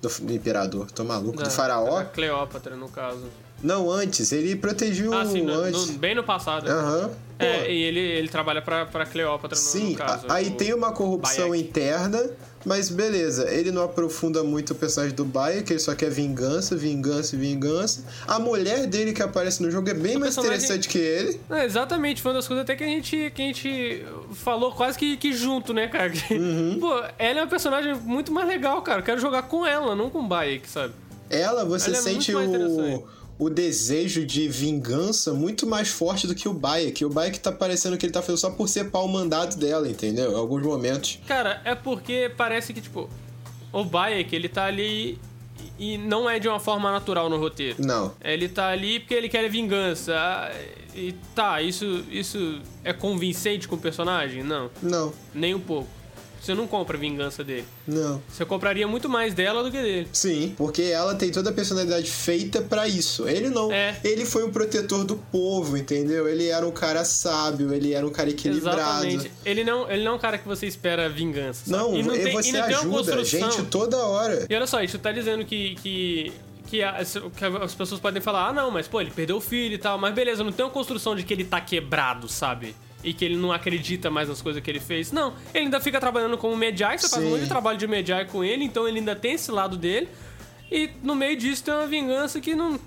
Do, 0.00 0.08
do 0.08 0.32
Imperador, 0.32 0.90
tô 0.92 1.04
maluco, 1.04 1.38
Da- 1.38 1.44
do 1.44 1.50
Faraó. 1.50 1.98
da 1.98 2.04
Cleópatra, 2.04 2.76
no 2.76 2.88
caso. 2.88 3.24
Não, 3.62 3.90
antes, 3.90 4.30
ele 4.30 4.54
protegiu 4.54 5.12
Ah, 5.12 5.26
sim, 5.26 5.48
antes. 5.50 5.86
no- 5.88 5.98
bem 5.98 6.14
no 6.14 6.22
passado. 6.22 6.68
Aham. 6.68 7.08
Pô. 7.08 7.27
É, 7.38 7.70
e 7.72 7.82
ele, 7.84 8.00
ele 8.00 8.28
trabalha 8.28 8.60
pra, 8.60 8.84
pra 8.86 9.06
Cleópatra 9.06 9.56
no, 9.56 9.64
Sim, 9.64 9.90
no 9.90 9.96
caso. 9.96 10.26
a- 10.28 10.34
aí 10.34 10.48
o 10.48 10.50
tem 10.56 10.74
uma 10.74 10.92
corrupção 10.92 11.50
Bayek. 11.50 11.68
interna, 11.68 12.30
mas 12.64 12.88
beleza, 12.90 13.48
ele 13.50 13.70
não 13.70 13.82
aprofunda 13.84 14.42
muito 14.42 14.70
o 14.72 14.74
personagem 14.74 15.14
do 15.14 15.24
Bayek, 15.24 15.72
ele 15.72 15.78
só 15.78 15.94
quer 15.94 16.10
vingança, 16.10 16.74
vingança 16.76 17.36
e 17.36 17.38
vingança. 17.38 18.02
A 18.26 18.38
mulher 18.40 18.86
dele 18.88 19.12
que 19.12 19.22
aparece 19.22 19.62
no 19.62 19.70
jogo 19.70 19.88
é 19.88 19.94
bem 19.94 20.16
O 20.16 20.20
mais 20.20 20.34
personagem- 20.34 20.64
interessante 20.64 20.88
que 20.88 20.98
ele. 20.98 21.40
É, 21.48 21.64
exatamente, 21.64 22.20
foi 22.20 22.32
uma 22.32 22.38
das 22.38 22.48
coisas 22.48 22.62
até 22.64 22.74
que 22.74 22.82
a 22.82 22.88
gente, 22.88 23.30
que 23.34 23.42
a 23.42 23.44
gente 23.46 24.04
falou 24.34 24.72
quase 24.72 24.98
que, 24.98 25.16
que 25.16 25.32
junto, 25.32 25.72
né, 25.72 25.86
cara? 25.86 26.12
Uhum. 26.32 26.78
Pô, 26.80 26.92
ela 27.18 27.38
é 27.38 27.42
uma 27.42 27.46
personagem 27.46 27.94
muito 27.94 28.32
mais 28.32 28.48
legal, 28.48 28.82
cara. 28.82 28.98
Eu 29.00 29.04
quero 29.04 29.20
jogar 29.20 29.42
com 29.42 29.64
ela, 29.64 29.94
não 29.94 30.10
com 30.10 30.18
o 30.18 30.26
Bayek, 30.26 30.68
sabe? 30.68 30.92
Ela, 31.30 31.64
você 31.64 31.90
Ela 31.90 31.98
é 31.98 32.02
sente 32.02 32.34
o. 32.34 33.06
o 33.38 33.48
desejo 33.48 34.26
de 34.26 34.48
vingança 34.48 35.32
muito 35.32 35.66
mais 35.66 35.88
forte 35.88 36.26
do 36.26 36.34
que 36.34 36.48
o 36.48 36.52
Bayek. 36.52 37.04
O 37.04 37.08
Bayek 37.08 37.38
tá 37.38 37.52
parecendo 37.52 37.96
que 37.96 38.04
ele 38.04 38.12
tá 38.12 38.20
fazendo 38.20 38.38
só 38.38 38.50
por 38.50 38.68
ser 38.68 38.90
pau 38.90 39.06
mandato 39.06 39.56
dela, 39.56 39.88
entendeu? 39.88 40.32
Em 40.32 40.34
alguns 40.34 40.62
momentos. 40.62 41.20
Cara, 41.26 41.62
é 41.64 41.74
porque 41.74 42.32
parece 42.36 42.74
que, 42.74 42.80
tipo, 42.80 43.08
o 43.72 43.84
Bayek, 43.84 44.34
ele 44.34 44.48
tá 44.48 44.64
ali 44.64 45.18
e 45.78 45.96
não 45.96 46.28
é 46.28 46.38
de 46.38 46.48
uma 46.48 46.58
forma 46.58 46.90
natural 46.90 47.30
no 47.30 47.38
roteiro. 47.38 47.76
Não. 47.78 48.12
Ele 48.20 48.48
tá 48.48 48.68
ali 48.68 48.98
porque 48.98 49.14
ele 49.14 49.28
quer 49.28 49.48
vingança. 49.48 50.14
Ah, 50.16 50.50
E 50.94 51.14
tá, 51.34 51.62
isso, 51.62 52.04
isso 52.10 52.60
é 52.82 52.92
convincente 52.92 53.68
com 53.68 53.76
o 53.76 53.78
personagem? 53.78 54.42
Não, 54.42 54.68
Não, 54.82 55.12
nem 55.32 55.54
um 55.54 55.60
pouco. 55.60 55.88
Você 56.40 56.54
não 56.54 56.66
compra 56.66 56.96
a 56.96 57.00
vingança 57.00 57.42
dele. 57.44 57.64
não. 57.86 58.22
Você 58.28 58.44
compraria 58.44 58.86
muito 58.86 59.08
mais 59.08 59.34
dela 59.34 59.62
do 59.62 59.70
que 59.70 59.80
dele. 59.80 60.08
Sim, 60.12 60.54
porque 60.56 60.82
ela 60.82 61.14
tem 61.14 61.30
toda 61.30 61.50
a 61.50 61.52
personalidade 61.52 62.10
feita 62.10 62.62
pra 62.62 62.86
isso. 62.88 63.28
Ele 63.28 63.48
não. 63.50 63.72
É. 63.72 63.98
Ele 64.04 64.24
foi 64.24 64.44
um 64.44 64.50
protetor 64.50 65.04
do 65.04 65.16
povo, 65.16 65.76
entendeu? 65.76 66.28
Ele 66.28 66.48
era 66.48 66.66
um 66.66 66.70
cara 66.70 67.04
sábio, 67.04 67.72
ele 67.72 67.92
era 67.92 68.06
um 68.06 68.10
cara 68.10 68.30
equilibrado. 68.30 69.06
Exatamente. 69.06 69.32
Ele 69.44 69.64
não, 69.64 69.90
ele 69.90 70.04
não 70.04 70.12
é 70.12 70.14
um 70.14 70.18
cara 70.18 70.38
que 70.38 70.46
você 70.46 70.66
espera 70.66 71.08
vingança. 71.08 71.68
sabe? 71.70 71.82
Não, 71.82 71.96
e 71.96 72.02
não 72.02 72.14
tem, 72.14 72.32
você 72.32 72.48
e 72.48 72.52
não 72.52 72.62
tem 72.66 72.76
uma 72.76 72.80
ajuda 72.80 73.12
a 73.12 73.16
construção. 73.16 73.50
gente 73.50 73.66
toda 73.68 73.96
hora. 73.98 74.46
E 74.48 74.54
olha 74.54 74.66
só, 74.66 74.82
isso 74.82 74.98
tá 74.98 75.12
dizendo 75.12 75.44
que. 75.44 75.74
que... 75.76 76.32
Que 76.68 76.82
as, 76.82 77.14
que 77.14 77.44
as 77.62 77.74
pessoas 77.74 77.98
podem 77.98 78.20
falar, 78.20 78.48
ah 78.48 78.52
não, 78.52 78.70
mas 78.70 78.86
pô, 78.86 79.00
ele 79.00 79.10
perdeu 79.10 79.38
o 79.38 79.40
filho 79.40 79.76
e 79.76 79.78
tal, 79.78 79.96
mas 79.96 80.14
beleza, 80.14 80.44
não 80.44 80.52
tem 80.52 80.62
uma 80.66 80.70
construção 80.70 81.16
de 81.16 81.22
que 81.22 81.32
ele 81.32 81.44
tá 81.44 81.62
quebrado, 81.62 82.28
sabe? 82.28 82.76
E 83.04 83.12
que 83.12 83.24
ele 83.24 83.36
não 83.36 83.52
acredita 83.52 84.10
mais 84.10 84.28
nas 84.28 84.42
coisas 84.42 84.60
que 84.62 84.68
ele 84.68 84.80
fez. 84.80 85.12
Não, 85.12 85.32
ele 85.54 85.64
ainda 85.66 85.80
fica 85.80 86.00
trabalhando 86.00 86.36
como 86.36 86.56
Medjai, 86.56 86.98
você 86.98 87.08
faz 87.08 87.24
um 87.24 87.30
monte 87.30 87.42
de 87.42 87.48
trabalho 87.48 87.78
de 87.78 87.86
Medjai 87.86 88.24
com 88.26 88.42
ele, 88.42 88.64
então 88.64 88.88
ele 88.88 88.98
ainda 88.98 89.14
tem 89.14 89.34
esse 89.34 89.50
lado 89.52 89.76
dele. 89.76 90.08
E 90.70 90.90
no 91.02 91.14
meio 91.14 91.36
disso 91.36 91.62
tem 91.64 91.72
uma 91.72 91.86
vingança 91.86 92.40
que 92.40 92.54
não. 92.54 92.78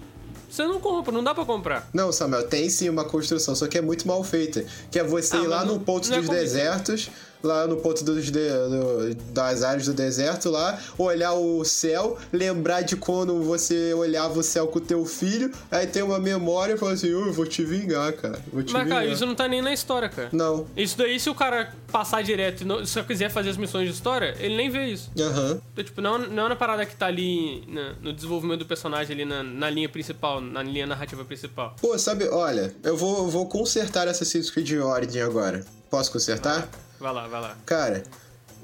Você 0.50 0.64
não 0.68 0.82
compra, 0.82 1.14
não 1.14 1.24
dá 1.24 1.34
pra 1.34 1.46
comprar. 1.46 1.90
Não, 1.94 2.12
Samuel, 2.12 2.46
tem 2.48 2.70
sim 2.70 2.90
uma 2.90 3.06
construção, 3.06 3.56
só 3.56 3.68
que 3.68 3.78
é 3.78 3.82
muito 3.82 4.06
mal 4.06 4.22
feita. 4.22 4.66
Que 4.92 5.00
é 5.00 5.04
você 5.04 5.38
Ah, 5.38 5.40
ir 5.44 5.48
lá 5.48 5.64
não- 5.66 5.80
ponto 5.80 6.10
não 6.10 6.18
é 6.18 6.20
dos 6.20 6.28
convincente. 6.28 6.50
desertos, 6.56 7.10
lá 7.44 7.66
no 7.68 7.78
ponto 7.78 8.04
dos 8.04 8.26
de- 8.26 8.32
do- 8.32 9.16
das 9.34 9.64
áreas 9.64 9.86
do 9.86 9.94
deserto 9.94 10.50
lá, 10.50 10.80
olhar 10.98 11.34
o 11.34 11.64
céu, 11.66 12.18
lembrar 12.32 12.82
de 12.82 12.96
quando 12.96 13.42
você 13.44 13.94
olhava 13.94 14.40
o 14.40 14.44
céu 14.44 14.68
com 14.68 14.78
o 14.80 14.82
teu 14.82 15.06
filho, 15.06 15.52
aí 15.70 15.88
tem 15.88 16.02
uma 16.04 16.20
memória 16.20 16.74
e 16.74 16.78
fala 16.78 16.94
assim, 16.94 17.14
"Oh, 17.14 17.28
eu 17.28 17.34
vou 17.34 17.46
te 17.46 17.64
vingar, 17.64 18.14
cara. 18.14 18.40
Vou 18.52 18.64
te 18.64 18.72
Mas, 18.74 18.84
vingar. 18.84 19.00
cara, 19.02 19.12
isso 19.12 19.26
não 19.26 19.36
tá 19.36 19.48
nem 19.48 19.62
na 19.62 19.74
história, 19.74 20.10
cara. 20.10 20.30
Não. 20.32 20.68
Isso 20.76 20.98
daí, 20.98 21.20
se 21.20 21.30
o 21.30 21.36
cara 21.36 21.74
passar 21.92 22.22
direto 22.24 22.62
e 22.62 22.66
não, 22.66 22.86
se 22.86 22.98
eu 23.00 23.04
quiser 23.04 23.30
fazer 23.30 23.50
as 23.50 23.58
missões 23.58 23.88
de 23.88 23.94
história, 23.94 24.36
ele 24.40 24.56
nem 24.56 24.70
vê 24.70 24.86
isso. 24.88 25.10
Aham. 25.20 25.60
Então, 25.74 25.84
tipo, 25.84 26.02
não, 26.02 26.18
não 26.18 26.44
é 26.44 26.46
uma 26.48 26.56
parada 26.56 26.86
que 26.86 26.96
tá 26.96 27.08
ali 27.08 27.64
na- 27.68 27.94
no 28.02 28.14
desenvolvimento 28.14 28.60
do 28.60 28.66
personagem, 28.66 29.14
ali 29.16 29.26
na, 29.26 29.44
na 29.44 29.70
linha 29.70 29.90
principal, 29.90 30.40
na 30.42 30.62
linha 30.64 30.86
narrativa 30.86 31.24
principal. 31.26 31.76
Pô, 31.82 31.98
sabe, 31.98 32.28
olha, 32.30 32.74
eu 32.84 32.96
vou, 32.96 33.18
eu 33.26 33.28
vou 33.30 33.46
consertar 33.48 34.08
Assassin's 34.08 34.50
Creed 34.50 34.72
Origin 34.82 35.20
agora. 35.22 35.66
Posso 35.90 36.12
consertar? 36.12 36.68
Vai 37.02 37.14
lá, 37.14 37.28
vai 37.28 37.42
lá. 37.42 37.58
Cara, 37.66 38.04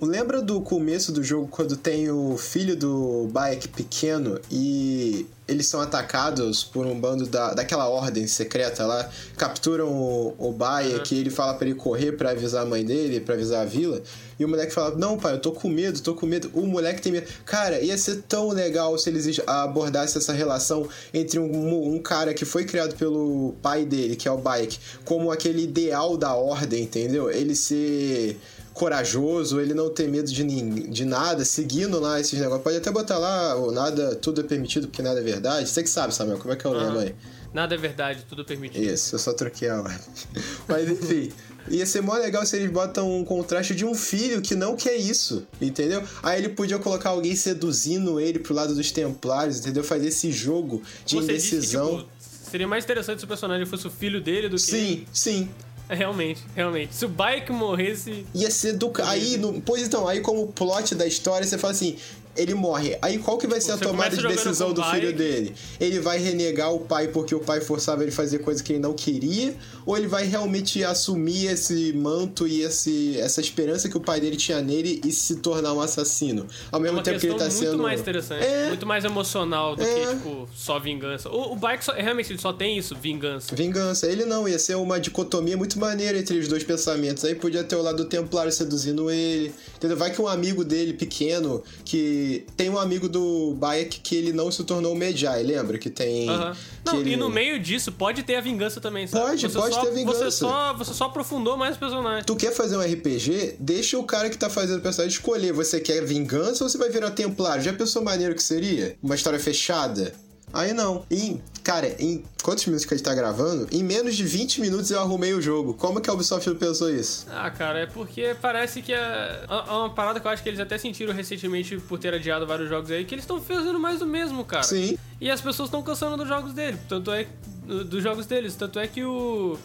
lembra 0.02 0.42
do 0.42 0.62
começo 0.62 1.12
do 1.12 1.24
jogo 1.24 1.48
quando 1.48 1.76
tem 1.76 2.10
o 2.12 2.38
filho 2.38 2.76
do 2.76 3.28
Bayek 3.32 3.68
pequeno 3.70 4.40
e 4.52 5.26
eles 5.48 5.68
são 5.68 5.80
atacados 5.80 6.64
por 6.64 6.86
um 6.86 7.00
bando 7.00 7.26
da, 7.26 7.54
daquela 7.54 7.88
ordem 7.88 8.28
secreta 8.28 8.86
lá, 8.86 9.10
capturam 9.38 9.88
o, 9.90 10.36
o 10.38 10.52
Bayek 10.52 11.16
e 11.16 11.20
ele 11.20 11.30
fala 11.30 11.54
pra 11.54 11.68
ele 11.68 11.76
correr 11.76 12.12
pra 12.14 12.32
avisar 12.32 12.64
a 12.64 12.66
mãe 12.66 12.84
dele, 12.84 13.22
pra 13.22 13.36
avisar 13.36 13.62
a 13.62 13.66
vila, 13.66 14.02
e 14.40 14.46
o 14.46 14.48
moleque 14.48 14.74
fala: 14.74 14.96
Não, 14.96 15.18
pai, 15.18 15.34
eu 15.34 15.40
tô 15.40 15.52
com 15.52 15.70
medo, 15.70 16.00
tô 16.02 16.14
com 16.14 16.26
medo. 16.26 16.50
O 16.54 16.68
moleque 16.68 17.02
tem 17.02 17.12
medo. 17.12 17.28
Cara, 17.46 17.80
ia 17.82 17.98
ser 17.98 18.24
tão 18.28 18.50
legal 18.50 18.98
se 18.98 19.10
eles 19.10 19.40
abordassem 19.48 20.22
essa 20.22 20.34
relação 20.34 20.88
entre 21.14 21.40
um, 21.40 21.96
um 21.96 22.00
cara 22.00 22.34
que 22.34 22.46
foi 22.46 22.66
criado 22.66 22.96
pelo 22.96 23.56
pai 23.62 23.86
dele, 23.86 24.16
que 24.16 24.28
é 24.28 24.32
o 24.32 24.38
Bayek, 24.38 24.78
como 25.04 25.32
aquele 25.32 25.64
ideal 25.64 26.18
da 26.18 26.34
ordem, 26.36 26.84
entendeu? 26.84 27.32
Ele 27.32 27.56
ser 27.56 28.38
corajoso, 28.78 29.60
ele 29.60 29.74
não 29.74 29.90
ter 29.90 30.08
medo 30.08 30.32
de, 30.32 30.44
de 30.44 31.06
nada, 31.06 31.44
seguindo 31.44 32.00
lá 32.00 32.20
esses 32.20 32.40
negócios. 32.40 32.64
Pode 32.64 32.78
até 32.78 32.92
botar 32.92 33.18
lá, 33.18 33.56
o 33.56 33.72
nada, 33.72 34.16
tudo 34.16 34.42
é 34.42 34.44
permitido 34.44 34.88
porque 34.88 35.02
nada 35.02 35.20
é 35.20 35.24
verdade. 35.24 35.68
Você 35.68 35.84
que 35.84 35.90
sabe, 35.90 36.14
Samuel, 36.14 36.38
como 36.38 36.54
é 36.54 36.56
que 36.56 36.66
é 36.66 36.70
o 36.70 36.74
lema 36.74 37.02
aí? 37.02 37.16
Nada 37.54 37.76
é 37.76 37.78
verdade, 37.78 38.24
tudo 38.30 38.46
permitido. 38.46 38.84
Isso, 38.84 39.16
eu 39.16 39.20
só 39.20 39.34
troquei 39.34 39.68
a 39.70 39.82
ordem. 39.82 39.98
Mas 40.68 40.90
enfim, 40.90 41.32
ia 41.70 41.86
ser 41.86 42.02
mó 42.02 42.14
legal 42.14 42.46
se 42.46 42.56
eles 42.56 42.72
botam 42.72 43.20
um 43.20 43.26
contraste 43.26 43.74
de 43.74 43.84
um 43.84 43.96
filho 43.96 44.42
que 44.42 44.54
não 44.54 44.76
quer 44.76 44.96
isso, 44.96 45.48
entendeu? 45.60 46.04
Aí 46.22 46.40
ele 46.40 46.50
podia 46.50 46.78
colocar 46.78 47.10
alguém 47.10 47.36
seduzindo 47.36 48.20
ele 48.20 48.40
pro 48.40 48.54
lado 48.54 48.76
dos 48.76 48.92
templários, 48.92 49.60
entendeu? 49.60 49.84
Fazer 49.84 50.08
esse 50.08 50.32
jogo 50.32 50.84
de 51.06 51.16
Você 51.16 51.34
disse 51.34 51.50
que, 51.50 51.56
indecisão. 51.56 51.98
tipo, 51.98 52.10
seria 52.50 52.68
mais 52.68 52.84
interessante 52.84 53.20
se 53.20 53.26
o 53.26 53.28
personagem 53.28 53.66
fosse 53.66 53.88
o 53.88 53.92
filho 53.92 54.22
dele 54.22 54.50
do 54.50 54.56
que. 54.58 54.62
Sim, 54.62 55.06
sim. 55.12 55.50
Realmente, 55.96 56.44
realmente. 56.54 56.94
Se 56.94 57.06
o 57.06 57.08
Bike 57.10 57.52
morresse. 57.52 58.26
Ia 58.36 58.52
ser 58.52 58.74
do. 58.74 58.92
Aí, 59.06 59.38
no... 59.38 59.62
pois 59.62 59.84
então, 59.84 60.06
aí 60.06 60.20
como 60.20 60.48
plot 60.48 60.94
da 60.96 61.08
história, 61.08 61.48
você 61.48 61.58
fala 61.58 61.72
assim. 61.72 61.98
Ele 62.38 62.54
morre. 62.54 62.98
Aí 63.02 63.18
qual 63.18 63.38
que 63.38 63.48
vai 63.48 63.60
ser 63.60 63.72
a 63.74 63.78
tomada 63.78 64.16
de 64.16 64.28
decisão 64.28 64.74
do 64.74 64.84
filho 64.84 65.14
dele? 65.14 65.54
Ele 65.80 66.00
vai 66.00 66.18
renegar 66.20 66.74
o 66.74 66.80
pai 66.80 67.08
porque 67.08 67.34
o 67.34 67.40
pai 67.40 67.62
forçava 67.62 68.04
ele 68.04 68.12
a 68.12 68.16
fazer 68.16 68.40
coisa 68.40 68.64
que 68.64 68.74
ele 68.74 68.80
não 68.80 68.94
queria? 68.94 69.56
Ou 69.86 69.98
ele 69.98 70.08
vai 70.08 70.26
realmente 70.26 70.84
assumir 70.84 71.48
esse 71.48 71.94
manto 71.94 72.48
e 72.48 72.62
esse, 72.62 73.18
essa 73.20 73.42
esperança 73.42 73.90
que 73.90 73.98
o 73.98 74.02
pai 74.02 74.20
dele 74.20 74.36
tinha 74.36 74.62
nele 74.62 75.02
e 75.06 75.12
se 75.12 75.38
tornar 75.38 75.74
um 75.74 75.82
assassino? 75.82 76.46
Ao 76.72 76.80
É 76.80 76.84
mesmo 76.84 76.98
uma 76.98 77.04
tempo 77.04 77.20
que 77.20 77.28
ele 77.28 77.36
tá 77.36 77.46
muito 77.46 77.58
sendo. 77.58 77.78
mais 77.84 78.00
interessante, 78.02 78.44
É. 78.46 78.68
muito 78.68 78.86
mais 78.86 79.04
emocional 79.06 79.76
do 79.76 79.84
É. 79.84 79.86
que, 79.86 80.08
tipo, 80.16 80.48
só 80.56 80.80
vingança. 80.80 81.30
O, 81.30 81.54
o 81.54 81.56
Bike 81.56 81.84
só- 81.86 81.94
realmente 81.94 82.32
ele 82.32 82.40
só 82.40 82.52
tem 82.54 82.78
isso, 82.78 82.96
vingança. 82.96 83.56
Vingança. 83.56 84.08
Ele 84.08 84.26
não, 84.26 84.48
ia 84.48 84.60
ser 84.60 84.76
uma 84.76 85.00
dicotomia 85.00 85.56
muito 85.58 85.80
maneira 85.80 86.18
entre 86.18 86.38
os 86.38 86.48
dois 86.48 86.64
pensamentos. 86.64 87.24
Aí 87.26 87.36
podia 87.36 87.64
ter 87.64 87.76
o 87.76 87.82
lado 87.82 87.98
do 87.98 88.06
Templário 88.06 88.52
seduzindo 88.52 89.10
ele. 89.10 89.54
Entendeu? 89.78 89.96
Vai 89.96 90.12
que 90.12 90.22
um 90.22 90.28
amigo 90.28 90.64
dele, 90.66 90.94
pequeno, 90.94 91.64
que. 91.86 92.46
Tem 92.58 92.70
um 92.70 92.78
amigo 92.80 93.08
do 93.08 93.54
Bayek 93.56 94.00
que 94.00 94.16
ele 94.16 94.34
não 94.34 94.52
se 94.52 94.64
tornou 94.64 94.96
Medjai, 94.96 95.44
lembra? 95.44 95.78
Que 95.78 95.90
tem. 95.90 96.28
Aham. 96.30 96.54
que 96.84 96.92
Não, 96.94 97.00
ele- 97.02 97.12
e 97.14 97.16
no 97.18 97.30
meio 97.30 97.60
disso 97.60 97.92
pode 97.92 98.24
ter 98.24 98.36
a 98.36 98.42
vingança 98.42 98.82
também, 98.82 99.06
sabe? 99.08 99.26
Pode, 99.26 99.50
pode 99.50 99.76
só, 99.76 99.82
ter 99.86 99.92
vingança. 99.94 100.26
Você 100.26 100.32
só, 100.38 100.74
você 100.74 100.94
só 100.94 101.06
aprofundou 101.06 101.56
mais 101.58 101.76
o 101.76 101.80
personagem. 101.80 102.24
Tu 102.26 102.36
quer 102.36 102.52
fazer 102.52 102.76
um 102.78 102.82
RPG? 102.82 103.56
Deixa 103.60 103.98
o 103.98 104.04
cara 104.04 104.30
que 104.30 104.38
tá 104.38 104.50
fazendo 104.50 104.80
o 104.80 104.82
personagem 104.82 105.16
escolher. 105.16 105.54
Você 105.54 105.80
quer 105.80 106.04
vingança 106.04 106.64
ou 106.64 106.70
você 106.70 106.78
vai 106.78 106.90
virar 106.90 107.12
Templário? 107.12 107.64
Já 107.64 107.74
pensou 107.74 108.04
maneiro 108.04 108.34
que 108.36 108.44
seria? 108.44 108.96
Uma 109.04 109.16
história 109.16 109.40
fechada? 109.40 110.14
Aí 110.54 110.74
não. 110.74 111.06
E, 111.12 111.40
cara, 111.64 111.88
em 112.02 112.24
quantos 112.42 112.66
minutos 112.66 112.86
que 112.86 112.94
a 112.94 112.98
gente 112.98 113.06
tá 113.06 113.14
gravando? 113.14 113.68
Em 113.72 113.84
menos 113.84 114.16
de 114.16 114.24
20 114.24 114.62
minutos 114.62 114.90
eu 114.90 115.00
arrumei 115.00 115.34
o 115.34 115.42
jogo. 115.42 115.74
Como 115.74 116.00
que 116.00 116.10
a 116.10 116.14
Ubisoft 116.14 116.50
pensou 116.56 116.90
isso? 116.90 117.28
Ah, 117.30 117.52
cara, 117.52 117.80
é 117.80 117.86
porque 117.86 118.36
parece 118.42 118.82
que 118.82 118.94
é 118.94 119.46
é 119.48 119.72
uma 119.72 119.90
parada 119.90 120.20
que 120.20 120.28
eu 120.28 120.32
acho 120.32 120.42
que 120.42 120.50
eles 120.50 120.60
até 120.60 120.78
sentiram 120.78 121.14
recentemente 121.14 121.78
por 121.78 122.00
ter 122.00 122.14
adiado 122.14 122.48
vários 122.48 122.70
jogos 122.70 122.90
aí, 122.92 123.04
que 123.06 123.14
eles 123.14 123.24
estão 123.24 123.42
fazendo 123.42 123.80
mais 123.80 124.00
do 124.00 124.06
mesmo, 124.06 124.44
cara. 124.46 124.64
Sim. 124.64 124.98
E 125.20 125.30
as 125.30 125.42
pessoas 125.42 125.68
estão 125.68 125.84
cansando 125.84 126.16
dos 126.18 126.28
jogos 126.28 126.54
dele, 126.54 126.78
tanto 126.88 127.12
é 127.12 127.28
dos 127.66 128.02
jogos 128.02 128.26
deles, 128.26 128.56
tanto 128.56 128.80
é 128.80 128.88
que 128.88 129.04
o 129.04 129.58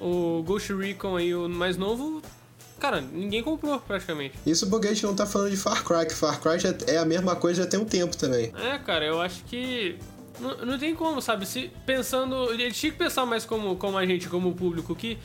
o 0.00 0.42
Ghost 0.42 0.72
Recon 0.74 1.16
aí, 1.16 1.34
o 1.34 1.48
mais 1.48 1.76
novo, 1.76 2.20
cara, 2.78 3.00
ninguém 3.00 3.42
comprou 3.42 3.78
praticamente. 3.78 4.34
Isso 4.44 4.68
porque 4.68 4.88
a 4.88 4.92
gente 4.92 5.04
não 5.04 5.14
tá 5.14 5.24
falando 5.24 5.50
de 5.50 5.56
Far 5.56 5.84
Cry, 5.84 6.06
que 6.06 6.14
Far 6.14 6.40
Cry 6.40 6.58
é 6.86 6.98
a 6.98 7.04
mesma 7.04 7.36
coisa 7.36 7.62
já 7.62 7.68
tem 7.68 7.78
um 7.78 7.84
tempo 7.84 8.16
também. 8.16 8.52
É, 8.60 8.78
cara, 8.78 9.04
eu 9.04 9.20
acho 9.20 9.44
que 9.44 9.96
não, 10.40 10.66
não 10.66 10.78
tem 10.78 10.94
como, 10.94 11.20
sabe? 11.20 11.46
Se 11.46 11.70
pensando, 11.86 12.52
ele 12.52 12.70
tinha 12.72 12.92
que 12.92 12.98
pensar 12.98 13.24
mais 13.26 13.44
como 13.44 13.76
como 13.76 13.96
a 13.96 14.06
gente, 14.06 14.28
como 14.28 14.54
público 14.54 14.94
que 14.94 15.18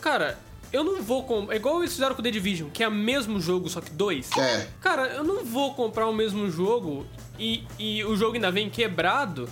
cara, 0.00 0.38
eu 0.72 0.84
não 0.84 1.02
vou 1.02 1.24
comprar. 1.24 1.54
É 1.54 1.56
igual 1.56 1.80
eles 1.80 1.92
fizeram 1.92 2.14
com 2.14 2.22
The 2.22 2.30
Division, 2.30 2.70
que 2.70 2.82
é 2.82 2.88
o 2.88 2.92
mesmo 2.92 3.40
jogo, 3.40 3.68
só 3.68 3.80
que 3.80 3.90
dois. 3.90 4.30
É. 4.36 4.68
Cara, 4.80 5.06
eu 5.08 5.24
não 5.24 5.44
vou 5.44 5.74
comprar 5.74 6.06
o 6.06 6.12
mesmo 6.12 6.50
jogo 6.50 7.06
e, 7.38 7.62
e 7.78 8.04
o 8.04 8.16
jogo 8.16 8.34
ainda 8.34 8.50
vem 8.50 8.68
quebrado. 8.68 9.48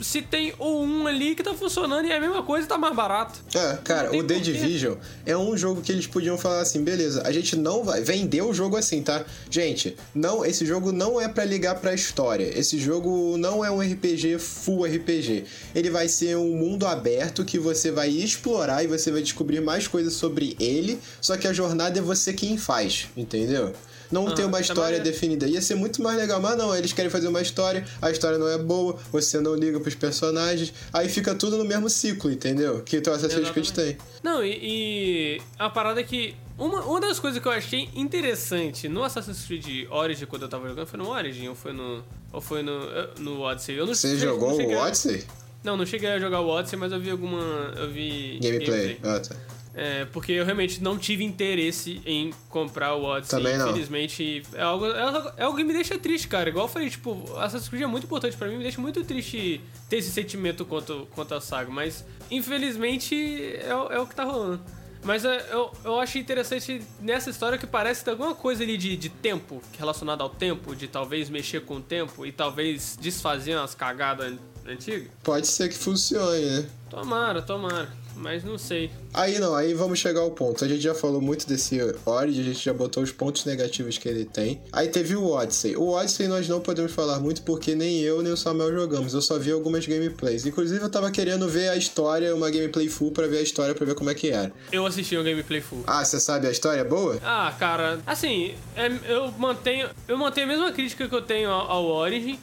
Se 0.00 0.22
tem 0.22 0.52
o 0.58 0.82
um 0.82 1.06
ali 1.06 1.34
que 1.34 1.42
tá 1.42 1.54
funcionando 1.54 2.06
e 2.06 2.10
é 2.10 2.16
a 2.16 2.20
mesma 2.20 2.42
coisa 2.42 2.66
tá 2.66 2.76
mais 2.76 2.94
barato. 2.94 3.40
É, 3.54 3.76
cara, 3.84 4.08
o 4.08 4.22
The 4.22 4.34
porquê. 4.34 4.40
Division 4.40 4.94
é 5.24 5.36
um 5.36 5.56
jogo 5.56 5.80
que 5.80 5.92
eles 5.92 6.06
podiam 6.06 6.36
falar 6.36 6.60
assim, 6.60 6.82
beleza, 6.82 7.22
a 7.24 7.32
gente 7.32 7.56
não 7.56 7.84
vai 7.84 8.00
vender 8.00 8.42
o 8.42 8.52
jogo 8.52 8.76
assim, 8.76 9.02
tá? 9.02 9.24
Gente, 9.50 9.96
não, 10.14 10.44
esse 10.44 10.66
jogo 10.66 10.92
não 10.92 11.20
é 11.20 11.28
pra 11.28 11.44
ligar 11.44 11.76
pra 11.76 11.94
história. 11.94 12.50
Esse 12.58 12.78
jogo 12.78 13.36
não 13.36 13.64
é 13.64 13.70
um 13.70 13.80
RPG 13.80 14.38
full 14.38 14.84
RPG. 14.84 15.44
Ele 15.74 15.90
vai 15.90 16.08
ser 16.08 16.36
um 16.36 16.56
mundo 16.56 16.86
aberto 16.86 17.44
que 17.44 17.58
você 17.58 17.90
vai 17.90 18.08
explorar 18.08 18.82
e 18.82 18.86
você 18.86 19.10
vai 19.10 19.22
descobrir 19.22 19.60
mais 19.60 19.86
coisas 19.86 20.14
sobre 20.14 20.56
ele, 20.58 20.98
só 21.20 21.36
que 21.36 21.46
a 21.46 21.52
jornada 21.52 21.98
é 21.98 22.02
você 22.02 22.32
quem 22.32 22.56
faz, 22.56 23.08
entendeu? 23.16 23.72
Não 24.10 24.34
tem 24.34 24.44
uma 24.44 24.54
tá 24.58 24.60
história 24.60 24.98
maneiro. 24.98 25.04
definida. 25.04 25.46
Ia 25.46 25.60
ser 25.62 25.74
muito 25.76 26.02
mais 26.02 26.16
legal, 26.18 26.40
mas 26.40 26.56
não, 26.56 26.74
eles 26.74 26.92
querem 26.92 27.10
fazer 27.10 27.28
uma 27.28 27.40
história, 27.40 27.84
a 28.02 28.10
história 28.10 28.38
não 28.38 28.48
é 28.48 28.58
boa, 28.58 28.96
você 29.12 29.40
não 29.40 29.54
liga 29.54 29.78
pros 29.80 29.94
personagens, 29.94 30.72
aí 30.92 31.08
fica 31.08 31.34
tudo 31.34 31.56
no 31.56 31.64
mesmo 31.64 31.88
ciclo, 31.88 32.30
entendeu? 32.30 32.82
Que 32.82 32.98
o 32.98 33.12
Assassin's 33.12 33.50
Creed 33.50 33.70
tem. 33.70 33.96
Não, 34.22 34.44
e, 34.44 34.58
e 34.62 35.42
a 35.58 35.70
parada 35.70 36.00
é 36.00 36.04
que. 36.04 36.34
Uma, 36.58 36.82
uma 36.84 37.00
das 37.00 37.18
coisas 37.18 37.40
que 37.40 37.48
eu 37.48 37.52
achei 37.52 37.88
interessante 37.94 38.86
no 38.88 39.02
Assassin's 39.02 39.44
Creed 39.46 39.86
Origin, 39.90 40.26
quando 40.26 40.42
eu 40.42 40.48
tava 40.48 40.68
jogando, 40.68 40.86
foi 40.86 40.98
no 40.98 41.08
Origin 41.08 41.48
ou 41.48 41.54
foi 41.54 41.72
no. 41.72 42.02
Ou 42.32 42.40
foi 42.40 42.62
no, 42.62 42.84
eh, 42.90 43.08
no 43.18 43.40
Odyssey? 43.40 43.76
Eu 43.76 43.86
não 43.86 43.94
Você 43.94 44.08
sei- 44.08 44.18
jogou 44.18 44.48
não 44.50 44.56
o 44.56 44.60
cheguei 44.60 44.76
a- 44.76 44.82
Odyssey? 44.84 45.24
Não, 45.64 45.76
não 45.76 45.84
cheguei 45.86 46.08
a 46.10 46.18
jogar 46.18 46.40
o 46.40 46.48
Odyssey, 46.48 46.78
mas 46.78 46.92
eu 46.92 47.00
vi 47.00 47.10
alguma. 47.10 47.40
Eu 47.76 47.90
vi. 47.90 48.38
Gameplay. 48.42 48.98
Ah, 49.02 49.18
tá. 49.20 49.34
É, 49.72 50.04
porque 50.06 50.32
eu 50.32 50.44
realmente 50.44 50.82
não 50.82 50.98
tive 50.98 51.22
interesse 51.22 52.02
em 52.04 52.32
comprar 52.48 52.94
o 52.96 53.04
Odyssey. 53.04 53.38
Também 53.38 53.56
não. 53.56 53.68
Infelizmente, 53.70 54.42
é 54.52 54.62
algo, 54.62 54.86
é, 54.86 55.00
algo- 55.00 55.30
é 55.36 55.56
que 55.56 55.64
me 55.64 55.72
deixa 55.72 55.96
triste, 55.96 56.26
cara. 56.26 56.48
Igual 56.48 56.66
eu 56.66 56.68
falei, 56.72 56.90
tipo, 56.90 57.24
Assassin's 57.36 57.68
Creed 57.68 57.82
é 57.84 57.86
muito 57.86 58.04
importante 58.04 58.36
pra 58.36 58.48
mim, 58.48 58.56
me 58.56 58.62
deixa 58.64 58.80
muito 58.80 59.04
triste 59.04 59.60
ter 59.88 59.98
esse 59.98 60.10
sentimento 60.10 60.64
quanto, 60.64 61.06
quanto 61.14 61.34
a 61.34 61.40
saga. 61.40 61.70
Mas, 61.70 62.04
infelizmente, 62.30 63.14
é, 63.56 63.74
o- 63.74 63.92
é 63.92 63.98
o 63.98 64.06
que 64.06 64.14
tá 64.14 64.24
rolando. 64.24 64.60
Mas 65.02 65.24
é, 65.24 65.46
eu, 65.50 65.70
eu 65.82 65.98
acho 65.98 66.18
interessante 66.18 66.82
nessa 67.00 67.30
história 67.30 67.56
que 67.56 67.66
parece 67.66 68.04
ter 68.04 68.10
alguma 68.10 68.34
coisa 68.34 68.62
ali 68.62 68.76
de, 68.76 68.96
de 68.96 69.08
tempo, 69.08 69.62
relacionada 69.78 70.22
ao 70.22 70.28
tempo, 70.28 70.76
de 70.76 70.88
talvez 70.88 71.30
mexer 71.30 71.60
com 71.62 71.76
o 71.76 71.80
tempo 71.80 72.26
e 72.26 72.32
talvez 72.32 72.98
desfazer 73.00 73.56
umas 73.56 73.74
cagadas 73.74 74.34
antigas. 74.66 75.08
Pode 75.24 75.46
ser 75.46 75.70
que 75.70 75.74
funcione, 75.74 76.44
né? 76.44 76.68
Tomara, 76.90 77.40
tomara. 77.40 77.88
Mas 78.16 78.44
não 78.44 78.58
sei. 78.58 78.90
Aí 79.14 79.38
não, 79.38 79.54
aí 79.54 79.72
vamos 79.74 79.98
chegar 79.98 80.20
ao 80.20 80.30
ponto. 80.30 80.64
A 80.64 80.68
gente 80.68 80.80
já 80.82 80.94
falou 80.94 81.20
muito 81.20 81.46
desse 81.46 81.78
Origin, 82.04 82.40
a 82.40 82.44
gente 82.44 82.64
já 82.64 82.72
botou 82.72 83.02
os 83.02 83.10
pontos 83.10 83.44
negativos 83.44 83.96
que 83.98 84.08
ele 84.08 84.24
tem. 84.24 84.60
Aí 84.72 84.88
teve 84.88 85.16
o 85.16 85.26
Odyssey. 85.30 85.76
O 85.76 85.88
Odyssey 85.90 86.28
nós 86.28 86.48
não 86.48 86.60
podemos 86.60 86.92
falar 86.92 87.18
muito 87.18 87.42
porque 87.42 87.74
nem 87.74 88.00
eu 88.00 88.20
nem 88.22 88.32
o 88.32 88.36
Samuel 88.36 88.72
jogamos. 88.72 89.14
Eu 89.14 89.22
só 89.22 89.38
vi 89.38 89.50
algumas 89.52 89.86
gameplays. 89.86 90.44
Inclusive 90.44 90.82
eu 90.82 90.90
tava 90.90 91.10
querendo 91.10 91.48
ver 91.48 91.68
a 91.70 91.76
história, 91.76 92.34
uma 92.34 92.50
gameplay 92.50 92.88
full 92.88 93.10
pra 93.10 93.26
ver 93.26 93.38
a 93.38 93.42
história, 93.42 93.74
pra 93.74 93.86
ver 93.86 93.94
como 93.94 94.10
é 94.10 94.14
que 94.14 94.30
era. 94.30 94.52
Eu 94.70 94.84
assisti 94.86 95.16
um 95.16 95.24
gameplay 95.24 95.60
full. 95.60 95.82
Ah, 95.86 96.04
você 96.04 96.20
sabe 96.20 96.46
a 96.46 96.50
história 96.50 96.80
é 96.80 96.84
boa? 96.84 97.18
Ah, 97.22 97.54
cara, 97.58 98.00
assim, 98.06 98.54
é- 98.76 98.92
eu 99.08 99.30
mantenho. 99.32 99.88
Eu 100.06 100.18
mantenho 100.18 100.46
a 100.46 100.50
mesma 100.50 100.72
crítica 100.72 101.08
que 101.08 101.14
eu 101.14 101.22
tenho 101.22 101.50
ao, 101.50 101.70
ao 101.70 101.84
Origin. 101.86 102.38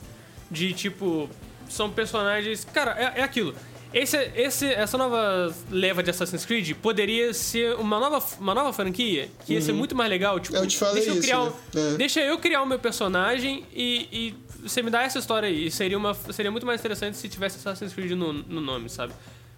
De 0.50 0.74
tipo, 0.74 1.30
são 1.70 1.90
personagens. 1.90 2.66
Cara, 2.74 2.92
é, 2.98 3.20
é 3.20 3.24
aquilo. 3.24 3.54
Esse, 3.94 4.18
esse, 4.36 4.66
essa 4.68 4.98
nova 4.98 5.54
leva 5.72 6.04
de 6.04 6.10
Assassin's 6.10 6.46
Creed 6.46 6.74
poderia 6.76 7.34
ser 7.34 7.76
uma 7.76 8.00
nova, 8.00 8.24
uma 8.40 8.54
nova 8.54 8.74
franquia 8.74 9.30
que 9.46 9.54
ia 9.54 9.62
ser 9.62 9.72
muito 9.74 9.96
mais 9.96 10.10
legal. 10.10 10.40
Tipo, 10.40 10.58
Uhum. 10.58 10.64
Eu 10.64 10.68
te 10.68 10.78
falei 10.78 10.96
deixa 10.96 11.10
eu 11.10 11.14
isso, 11.14 11.22
criar, 11.24 11.44
né? 11.46 11.52
um- 11.76 11.94
É. 11.94 11.98
deixa 11.98 12.20
eu 12.20 12.38
criar 12.38 12.62
o 12.62 12.66
meu 12.66 12.80
personagem 12.80 13.64
e, 13.74 14.08
e 14.12 14.36
você 14.68 14.82
me 14.82 14.90
dá 14.90 15.04
essa 15.04 15.20
história 15.20 15.48
aí. 15.48 15.72
Seria, 15.72 15.98
uma, 15.98 16.14
seria 16.14 16.52
muito 16.52 16.66
mais 16.66 16.80
interessante 16.82 17.16
se 17.18 17.30
tivesse 17.30 17.58
Assassin's 17.58 17.94
Creed 17.94 18.12
no, 18.12 18.34
no 18.34 18.60
nome, 18.62 18.90
sabe? 18.90 19.14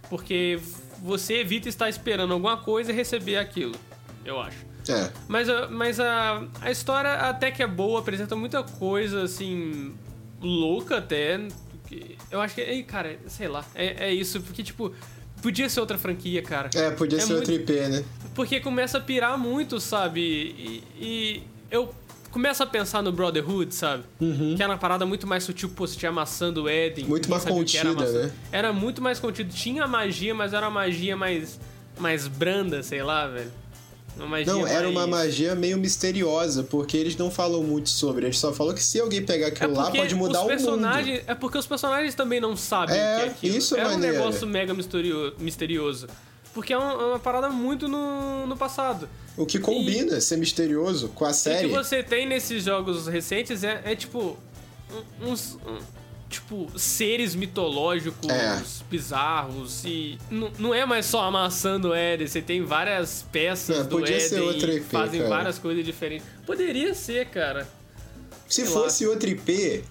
Porque 0.10 0.60
você 1.02 1.36
evita 1.40 1.68
estar 1.70 1.90
esperando 1.90 2.34
alguma 2.34 2.58
coisa 2.58 2.92
e 2.92 2.96
receber 2.96 3.38
aquilo, 3.38 3.76
eu 4.26 4.40
acho. 4.40 4.58
É. 4.88 5.12
Mas, 5.28 5.50
a- 5.50 5.68
mas 5.68 6.00
a, 6.00 6.44
a 6.62 6.72
história 6.72 7.14
até 7.14 7.52
que 7.52 7.62
é 7.64 7.68
boa, 7.68 8.00
apresenta 8.00 8.36
muita 8.36 8.64
coisa, 8.64 9.24
assim, 9.24 9.94
louca 10.42 10.98
até. 10.98 11.40
Eu 12.32 12.42
acho 12.42 12.56
que, 12.56 12.62
ei, 12.62 12.84
cara, 12.84 13.18
sei 13.28 13.48
lá, 13.48 13.66
é, 13.76 14.08
é 14.10 14.14
isso, 14.14 14.42
porque, 14.42 14.64
tipo, 14.64 14.94
podia 15.42 15.68
ser 15.70 15.80
outra 15.80 15.98
franquia, 15.98 16.42
cara. 16.42 16.70
É, 16.76 16.92
podia 16.92 17.18
É 17.18 17.22
ser 17.22 17.34
muito- 17.34 17.52
outro 17.52 17.54
IP, 17.74 17.74
né? 17.90 18.04
Porque 18.36 18.60
começa 18.60 18.98
a 18.98 19.02
pirar 19.02 19.38
muito, 19.38 19.80
sabe? 19.80 20.22
E, 20.22 20.84
e 21.00 21.44
eu 21.72 21.94
começo 22.32 22.62
a 22.62 22.66
pensar 22.66 23.02
no 23.02 23.12
Brotherhood, 23.12 23.74
sabe? 23.74 24.04
Que 24.56 24.62
era 24.62 24.72
uma 24.72 24.78
parada 24.78 25.06
muito 25.06 25.26
mais 25.26 25.44
sutil, 25.44 25.70
pô, 25.70 25.88
você 25.88 25.98
tinha 25.98 26.10
a 26.10 26.14
maçã 26.14 26.54
do 26.54 26.70
Eden. 26.70 27.06
Muito 27.06 27.30
mais 27.30 27.44
o 27.44 27.48
era 27.48 27.56
contida, 27.56 27.94
maçã. 27.94 28.24
né? 28.28 28.32
Era 28.52 28.72
muito 28.74 29.02
mais 29.02 29.20
contido. 29.20 29.52
Tinha 29.54 29.88
magia, 29.88 30.34
mas 30.36 30.54
era 30.54 30.66
uma 30.68 30.72
magia 30.82 31.18
mais, 31.18 31.60
mais 31.98 32.28
branda, 32.28 32.84
sei 32.84 33.02
lá, 33.02 33.28
velho. 33.28 33.52
Uma 34.20 34.28
magia 34.28 34.54
Não, 34.54 34.68
era 34.68 34.88
uma 34.90 35.08
magia 35.08 35.56
meio 35.56 35.78
misteriosa, 35.78 36.62
porque 36.64 36.96
eles 36.98 37.16
não 37.16 37.32
falam 37.32 37.64
muito 37.64 37.90
sobre. 37.90 38.26
Eles 38.26 38.38
só 38.38 38.52
falam 38.54 38.74
que 38.76 38.84
se 38.84 39.00
alguém 39.00 39.24
pegar 39.26 39.48
aquilo 39.48 39.74
lá, 39.74 39.90
pode 39.90 40.14
mudar 40.14 40.42
o 40.42 40.50
mundo. 40.50 40.86
É 41.26 41.34
porque 41.34 41.58
os 41.58 41.66
personagens 41.66 42.14
também 42.16 42.40
não 42.42 42.56
sabem 42.58 42.96
É, 42.96 43.16
o 43.16 43.18
que 43.18 43.24
é 43.24 43.30
aquilo. 43.30 43.58
isso 43.58 43.76
é 43.76 43.80
é 43.80 43.88
um 43.88 43.92
maneiro. 43.92 44.18
negócio 44.18 44.46
mega 44.46 44.74
misterio- 44.74 45.34
misterioso. 45.40 46.08
Porque 46.54 46.74
é 46.74 46.78
uma, 46.78 46.92
é 46.92 47.06
uma 47.06 47.20
parada 47.20 47.50
muito 47.50 47.88
no, 47.88 48.46
no 48.46 48.58
passado. 48.58 49.08
O 49.38 49.46
que 49.46 49.58
combina 49.60 50.20
ser 50.20 50.36
misterioso 50.38 51.10
com 51.10 51.24
a 51.24 51.30
E 51.30 51.32
o 51.32 51.34
série. 51.34 51.68
que 51.70 51.74
você 51.74 52.04
tem 52.04 52.28
nesses 52.28 52.64
jogos 52.66 53.08
recentes 53.08 53.64
é, 53.64 53.82
é 53.86 53.96
tipo. 53.96 54.38
uns. 55.22 55.58
Tipo, 56.30 56.68
seres 56.78 57.34
mitológicos 57.36 58.30
É. 58.30 58.62
bizarros 58.90 59.84
e. 59.84 60.18
Não 60.60 60.74
é 60.74 60.86
mais 60.86 61.06
só 61.06 61.24
a 61.24 61.32
maçã 61.32 61.80
do 61.80 61.94
Éden, 61.94 62.28
você 62.28 62.42
tem 62.42 62.64
várias 62.64 63.26
peças 63.32 63.80
É, 63.80 63.84
do 63.84 64.06
Éden 64.06 64.50
IP, 64.52 64.80
fazem 64.82 65.22
cara. 65.22 65.30
várias 65.36 65.58
coisas 65.58 65.84
diferentes. 65.84 66.26
Poderia 66.46 66.94
ser, 66.94 67.26
cara. 67.28 67.68
Se 68.48 68.66
sei 68.66 68.74
fosse 68.74 69.06
outro 69.08 69.30
IP, 69.30 69.84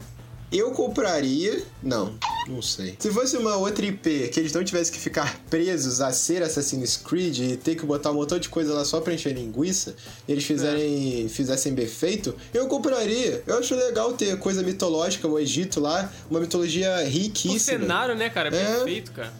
eu 0.53 0.71
compraria. 0.73 1.63
Não, 1.83 2.15
não 2.47 2.61
sei. 2.63 2.97
Se 2.99 3.11
fosse 3.13 3.37
uma 3.37 3.57
outra 3.57 3.85
IP 3.85 4.29
que 4.29 4.41
eles 4.41 4.53
não 4.53 4.65
tivessem 4.65 4.93
que 4.93 4.99
ficar 5.01 5.39
presos 5.51 6.01
a 6.01 6.11
ser 6.13 6.43
Assassin's 6.43 6.97
Creed 6.97 7.39
e 7.39 7.57
ter 7.57 7.75
que 7.77 7.85
botar 7.87 8.11
um 8.11 8.15
montão 8.15 8.39
de 8.39 8.49
coisa 8.49 8.73
lá 8.75 8.85
só 8.85 9.01
pra 9.01 9.13
encher 9.15 9.35
linguiça, 9.35 9.95
e 10.27 10.33
eles 10.33 10.45
fizerem, 10.45 11.27
É. 11.27 11.29
fizessem 11.29 11.73
bem 11.75 11.87
feito, 11.87 12.35
eu 12.53 12.67
compraria. 12.67 13.43
Eu 13.47 13.59
acho 13.59 13.75
legal 13.75 14.13
ter 14.15 14.39
coisa 14.39 14.63
mitológica, 14.63 15.27
o 15.29 15.39
Egito 15.39 15.81
lá, 15.81 16.13
uma 16.31 16.41
mitologia 16.41 16.97
O 17.03 17.09
riquíssima. 17.09 17.59
cenário, 17.81 18.15
né, 18.17 18.29
cara? 18.31 18.49
É. 18.49 18.51
perfeito, 18.77 19.13
cara. 19.13 19.33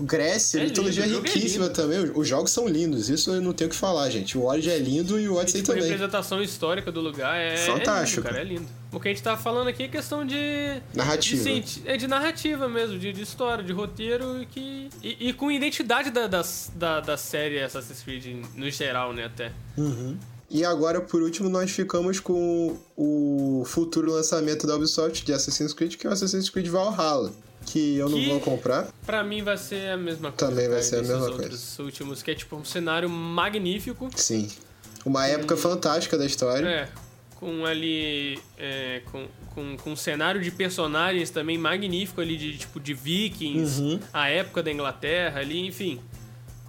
Grécia, 0.00 0.60
É 0.60 0.64
mitologia 0.64 1.06
lindo, 1.06 1.18
é 1.18 1.20
riquíssima 1.30 1.66
lindo. 1.66 1.74
também. 1.76 2.12
Os 2.14 2.26
jogos 2.28 2.50
são 2.50 2.66
lindos, 2.66 3.08
isso 3.08 3.30
eu 3.30 3.40
não 3.40 3.52
tenho 3.52 3.68
o 3.68 3.70
que 3.72 3.76
falar, 3.78 4.08
gente. 4.10 4.36
O 4.38 4.44
Origin 4.44 4.70
é 4.70 4.78
lindo 4.78 5.18
e 5.18 5.28
o 5.28 5.34
E, 5.34 5.38
Odyssey 5.38 5.60
tipo, 5.60 5.72
a 5.72 5.74
também. 5.74 5.90
representação 5.90 6.42
histórica 6.42 6.90
do 6.90 7.00
lugar 7.00 7.36
é, 7.38 7.56
Fantástico. 7.56 8.26
é 8.26 8.30
lindo, 8.30 8.34
cara, 8.34 8.40
é 8.40 8.44
lindo. 8.44 8.68
O 8.92 9.00
que 9.00 9.08
a 9.08 9.10
gente 9.10 9.22
tá 9.22 9.36
falando 9.36 9.68
aqui 9.68 9.84
é 9.84 9.88
questão 9.88 10.26
de... 10.26 10.36
Narrativa. 10.94 11.42
De, 11.44 11.82
é 11.86 11.96
de 11.96 12.06
narrativa 12.06 12.68
mesmo, 12.68 12.98
de, 12.98 13.12
de 13.12 13.22
história, 13.22 13.64
de 13.64 13.72
roteiro 13.72 14.42
e 14.42 14.46
que... 14.46 14.88
E, 15.02 15.28
e 15.28 15.32
com 15.32 15.50
identidade 15.50 16.10
da, 16.10 16.26
das- 16.26 16.70
da, 16.74 17.00
da 17.00 17.16
série 17.16 17.60
Assassin's 17.62 18.02
Creed 18.02 18.44
no 18.54 18.70
geral, 18.70 19.12
né, 19.14 19.24
até. 19.24 19.52
E 20.50 20.64
agora, 20.66 21.00
por 21.00 21.22
último, 21.22 21.48
nós 21.48 21.70
ficamos 21.70 22.20
com 22.20 22.76
o 22.94 23.64
futuro 23.66 24.12
lançamento 24.12 24.66
da 24.66 24.76
Ubisoft 24.76 25.24
de 25.24 25.32
Assassin's 25.32 25.72
Creed, 25.72 25.96
que 25.96 26.06
é 26.06 26.10
o 26.10 26.12
Assassin's 26.12 26.50
Creed 26.50 26.68
Valhalla. 26.68 27.32
Que 27.72 27.96
eu 27.96 28.08
não 28.08 28.18
Que- 28.18 28.28
vou 28.28 28.40
comprar. 28.40 28.88
Pra 29.06 29.24
mim 29.24 29.42
vai 29.42 29.56
ser 29.56 29.90
a 29.90 29.96
mesma 29.96 30.30
coisa. 30.30 30.52
Também 30.52 30.68
vai 30.68 30.76
cara, 30.76 30.82
ser 30.82 30.96
a 30.96 31.02
mesma 31.02 31.24
outros 31.24 31.78
últimos, 31.78 32.22
que 32.22 32.30
é 32.30 32.34
tipo 32.34 32.54
um 32.56 32.64
cenário 32.64 33.08
magnífico. 33.08 34.10
Sim. 34.14 34.48
Uma 35.06 35.26
época 35.26 35.56
fantástica 35.56 36.18
da 36.18 36.26
história. 36.26 36.66
É, 36.68 36.88
com 37.36 37.64
ali. 37.64 38.38
é, 38.58 39.00
com, 39.10 39.26
com, 39.54 39.76
com 39.78 39.90
um 39.92 39.96
cenário 39.96 40.40
de 40.42 40.50
personagens 40.50 41.30
também 41.30 41.56
magnífico 41.56 42.20
ali, 42.20 42.36
de 42.36 42.58
tipo 42.58 42.78
de 42.78 42.92
vikings, 42.92 44.00
a 44.12 44.28
época 44.28 44.62
da 44.62 44.70
Inglaterra 44.70 45.40
ali, 45.40 45.66
enfim. 45.66 45.98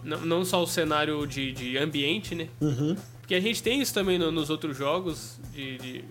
Não, 0.03 0.21
não 0.21 0.45
só 0.45 0.63
o 0.63 0.67
cenário 0.67 1.25
de, 1.27 1.51
de 1.51 1.77
ambiente, 1.77 2.33
né? 2.33 2.47
Uhum. 2.61 2.95
Porque 3.19 3.35
a 3.35 3.39
gente 3.41 3.61
tem 3.61 3.81
isso 3.81 3.93
também 3.93 4.17
no- 4.17 4.31
nos 4.31 4.49
outros 4.49 4.75
jogos 4.77 5.37
de. 5.53 5.77
de- 5.77 6.05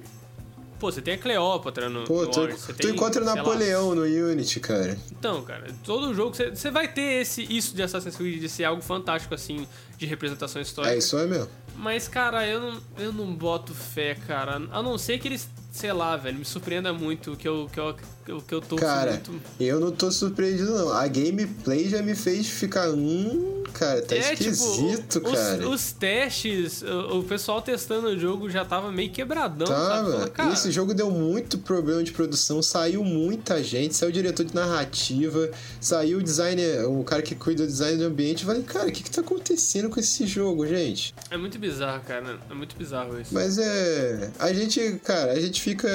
Pô, 0.82 0.90
você 0.90 1.00
tem 1.00 1.14
a 1.14 1.18
Cleópatra 1.18 1.88
no. 1.88 2.02
Pô, 2.02 2.26
tu, 2.26 2.40
Warriors, 2.40 2.66
tu 2.66 2.74
tem, 2.74 2.90
encontra 2.90 3.24
lá, 3.24 3.36
Napoleão 3.36 3.94
no 3.94 4.02
Unity, 4.02 4.58
cara. 4.58 4.98
Então, 5.12 5.40
cara, 5.42 5.68
todo 5.84 6.12
jogo 6.12 6.34
você, 6.34 6.50
você 6.50 6.72
vai 6.72 6.88
ter 6.88 7.22
esse, 7.22 7.40
isso 7.44 7.72
de 7.76 7.84
Assassin's 7.84 8.16
Creed, 8.16 8.40
de 8.40 8.48
ser 8.48 8.64
algo 8.64 8.82
fantástico, 8.82 9.32
assim, 9.32 9.64
de 9.96 10.06
representação 10.06 10.60
histórica. 10.60 10.92
É 10.92 10.98
isso 10.98 11.16
aí 11.16 11.28
mesmo. 11.28 11.48
Mas, 11.76 12.08
cara, 12.08 12.44
eu 12.48 12.60
não, 12.60 12.80
eu 12.98 13.12
não 13.12 13.32
boto 13.32 13.72
fé, 13.72 14.16
cara. 14.26 14.56
A 14.72 14.82
não 14.82 14.98
ser 14.98 15.20
que 15.20 15.28
eles, 15.28 15.48
sei 15.70 15.92
lá, 15.92 16.16
velho, 16.16 16.40
me 16.40 16.44
surpreenda 16.44 16.92
muito 16.92 17.36
que 17.36 17.46
eu, 17.46 17.70
que 17.72 17.78
eu, 17.78 17.96
eu, 18.32 18.40
que 18.40 18.54
eu 18.54 18.60
tô 18.60 18.76
Cara, 18.76 19.12
muito. 19.12 19.32
eu 19.60 19.78
não 19.80 19.90
tô 19.92 20.10
surpreendido, 20.10 20.72
não. 20.72 20.92
A 20.92 21.06
gameplay 21.06 21.88
já 21.88 22.02
me 22.02 22.14
fez 22.14 22.46
ficar. 22.46 22.90
Hum, 22.90 23.62
cara, 23.72 24.02
tá 24.02 24.16
esquisito, 24.16 25.20
tipo, 25.20 25.28
os, 25.30 25.38
cara. 25.38 25.68
Os 25.68 25.92
testes, 25.92 26.82
o, 26.82 27.18
o 27.18 27.24
pessoal 27.24 27.60
testando 27.60 28.08
o 28.08 28.18
jogo 28.18 28.48
já 28.50 28.64
tava 28.64 28.90
meio 28.90 29.10
quebradão, 29.10 29.66
sabe? 29.66 30.10
Tava. 30.12 30.30
Cara, 30.30 30.52
Esse 30.52 30.70
jogo 30.70 30.94
deu 30.94 31.10
muito 31.10 31.58
problema 31.58 32.02
de 32.02 32.12
produção, 32.12 32.62
saiu 32.62 33.04
muita 33.04 33.62
gente, 33.62 33.94
saiu 33.94 34.10
o 34.10 34.12
diretor 34.12 34.44
de 34.44 34.54
narrativa, 34.54 35.50
saiu 35.80 36.18
o 36.18 36.22
designer, 36.22 36.86
o 36.88 37.04
cara 37.04 37.22
que 37.22 37.34
cuida 37.34 37.64
do 37.64 37.68
design 37.68 37.98
do 37.98 38.04
ambiente. 38.04 38.42
Eu 38.42 38.48
falei, 38.48 38.62
cara, 38.62 38.88
o 38.88 38.92
que 38.92 39.02
que 39.02 39.10
tá 39.10 39.20
acontecendo 39.20 39.88
com 39.90 40.00
esse 40.00 40.26
jogo, 40.26 40.66
gente? 40.66 41.14
É 41.30 41.36
muito 41.36 41.58
bizarro, 41.58 42.02
cara. 42.04 42.38
É 42.50 42.54
muito 42.54 42.76
bizarro 42.76 43.20
isso. 43.20 43.32
Mas 43.32 43.58
é. 43.58 44.30
A 44.38 44.52
gente, 44.52 45.00
cara, 45.04 45.32
a 45.32 45.40
gente 45.40 45.60
fica. 45.60 45.88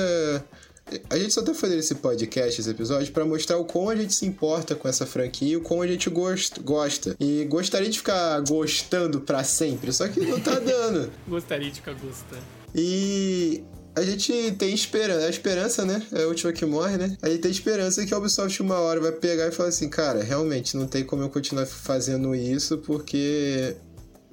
A 1.10 1.18
gente 1.18 1.34
só 1.34 1.42
tá 1.42 1.54
fazendo 1.54 1.80
esse 1.80 1.96
podcast, 1.96 2.62
esse 2.62 2.70
episódio, 2.70 3.12
pra 3.12 3.26
mostrar 3.26 3.58
o 3.58 3.66
quão 3.66 3.90
a 3.90 3.96
gente 3.96 4.14
se 4.14 4.26
importa 4.26 4.76
com 4.76 4.88
essa 4.88 5.06
franquia 5.06 5.50
e 5.54 5.58
o 5.58 5.62
quão 5.62 5.82
a 5.82 5.88
gente 5.88 6.10
gost- 6.10 6.60
gosta. 6.62 7.16
E 7.20 7.46
gostaria 7.46 7.90
de 7.90 7.98
ficar 7.98 8.40
gostando 8.42 9.22
pra 9.22 9.44
sempre, 9.44 9.92
só 9.92 10.08
que 10.08 10.20
não 10.22 10.40
tá 10.40 10.58
dando. 10.60 11.12
Gostaria 11.28 11.70
de 11.70 11.76
ficar 11.76 11.94
gostando. 11.94 12.42
E 12.76 13.64
a 13.96 14.02
gente 14.04 14.52
tem 14.60 14.74
esperança, 14.74 15.26
a 15.26 15.30
esperança, 15.30 15.84
né? 15.86 16.06
É 16.14 16.24
a 16.24 16.28
última 16.28 16.54
que 16.54 16.66
morre, 16.66 16.98
né? 16.98 17.18
A 17.22 17.30
gente 17.30 17.42
tem 17.42 17.52
esperança 17.52 18.06
que 18.06 18.14
a 18.14 18.18
Ubisoft 18.18 18.62
uma 18.62 18.78
hora 18.80 19.00
vai 19.02 19.12
pegar 19.12 19.48
e 19.48 19.52
falar 19.52 19.70
assim, 19.70 19.90
cara, 19.90 20.22
realmente 20.24 20.78
não 20.78 20.86
tem 20.88 21.04
como 21.04 21.24
eu 21.24 21.30
continuar 21.30 21.66
fazendo 21.66 22.34
isso 22.36 22.78
porque. 22.80 23.76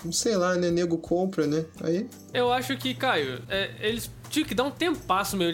Não 0.05 0.12
sei 0.12 0.37
lá, 0.37 0.55
né? 0.55 0.71
Nego 0.71 0.99
compra, 0.99 1.47
né? 1.47 1.64
Aí. 1.83 2.09
Eu 2.33 2.53
acho 2.53 2.77
que, 2.77 2.95
Caio, 2.95 3.43
é, 3.49 3.71
eles 3.81 4.11
tinham 4.29 4.47
que 4.47 4.55
dar 4.55 4.64
um 4.64 4.71
tempasso, 4.71 5.37
meu. 5.37 5.49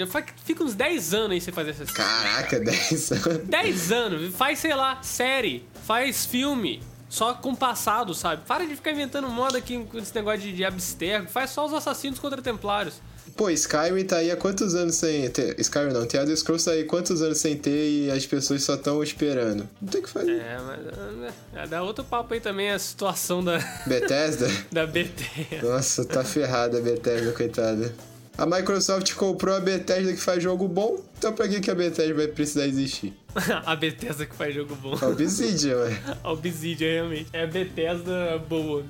Fica 0.44 0.64
uns 0.64 0.74
10 0.74 1.14
anos 1.14 1.30
aí 1.32 1.40
sem 1.40 1.52
fazer 1.52 1.70
essas 1.70 1.90
Caraca, 1.90 2.58
10 2.60 3.12
anos. 3.12 3.48
10 3.48 3.92
anos, 3.92 4.34
faz, 4.34 4.58
sei 4.58 4.74
lá, 4.74 5.02
série, 5.02 5.64
faz 5.86 6.26
filme, 6.26 6.82
só 7.08 7.34
com 7.34 7.54
passado, 7.54 8.14
sabe? 8.14 8.42
Para 8.46 8.66
de 8.66 8.74
ficar 8.74 8.92
inventando 8.92 9.28
moda 9.28 9.58
aqui 9.58 9.84
com 9.84 9.98
esse 9.98 10.14
negócio 10.14 10.40
de, 10.40 10.52
de 10.52 10.64
abstergo, 10.64 11.28
faz 11.28 11.50
só 11.50 11.66
os 11.66 11.74
assassinos 11.74 12.18
contra 12.18 12.40
templários. 12.40 13.00
Pô, 13.36 13.48
Skyrim 13.50 14.04
tá 14.04 14.16
aí 14.16 14.30
há 14.30 14.36
quantos 14.36 14.74
anos 14.74 14.96
sem 14.96 15.28
ter. 15.30 15.58
Skyrim 15.60 15.92
não, 15.92 16.06
The 16.06 16.18
Elder 16.18 16.36
Scrolls 16.36 16.64
tá 16.64 16.72
aí 16.72 16.82
há 16.82 16.86
quantos 16.86 17.22
anos 17.22 17.38
sem 17.38 17.56
ter 17.56 17.88
e 17.90 18.10
as 18.10 18.26
pessoas 18.26 18.62
só 18.62 18.74
estão 18.74 19.02
esperando. 19.02 19.68
Não 19.80 19.88
tem 19.88 20.00
o 20.00 20.04
que 20.04 20.10
fazer. 20.10 20.32
É, 20.40 20.58
mas 20.58 21.34
é, 21.54 21.66
dá 21.66 21.82
outro 21.82 22.04
papo 22.04 22.34
aí 22.34 22.40
também 22.40 22.70
a 22.70 22.78
situação 22.78 23.42
da, 23.42 23.58
Bethesda? 23.86 24.48
da 24.70 24.86
BT. 24.86 25.60
Nossa, 25.62 26.04
tá 26.04 26.22
ferrada 26.24 26.78
a 26.78 26.80
Bethesda, 26.80 27.32
coitada. 27.32 27.94
A 28.38 28.46
Microsoft 28.46 29.12
comprou 29.14 29.54
a 29.54 29.60
Bethesda 29.60 30.12
que 30.12 30.20
faz 30.20 30.42
jogo 30.42 30.66
bom, 30.66 30.98
então 31.18 31.32
pra 31.32 31.46
que, 31.46 31.60
que 31.60 31.70
a 31.70 31.74
Bethesda 31.74 32.14
vai 32.14 32.26
precisar 32.26 32.66
existir? 32.66 33.12
a 33.66 33.76
Bethesda 33.76 34.24
que 34.24 34.34
faz 34.34 34.54
jogo 34.54 34.74
bom. 34.76 34.96
A 35.00 35.08
Obsidian, 35.08 35.76
ué. 35.76 36.00
A 36.24 36.32
Obsidian, 36.32 36.88
realmente. 36.90 37.26
É 37.32 37.44
a 37.44 37.46
Bethesda 37.46 38.38
boa. 38.48 38.84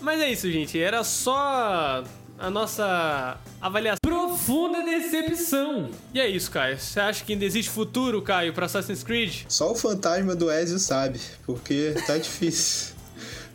Mas 0.00 0.20
é 0.20 0.30
isso, 0.30 0.50
gente. 0.50 0.78
Era 0.78 1.04
só 1.04 2.02
a 2.38 2.50
nossa 2.50 3.38
avaliação. 3.60 3.98
Profunda 4.02 4.82
decepção. 4.82 5.90
E 6.12 6.20
é 6.20 6.28
isso, 6.28 6.50
Caio. 6.50 6.78
Você 6.78 7.00
acha 7.00 7.24
que 7.24 7.32
ainda 7.32 7.44
existe 7.44 7.70
futuro, 7.70 8.20
Caio, 8.22 8.52
pra 8.52 8.66
Assassin's 8.66 9.02
Creed? 9.02 9.44
Só 9.48 9.72
o 9.72 9.74
fantasma 9.74 10.34
do 10.34 10.50
Ezio 10.50 10.78
sabe, 10.78 11.20
porque 11.44 11.94
tá 12.06 12.16
difícil. 12.18 12.94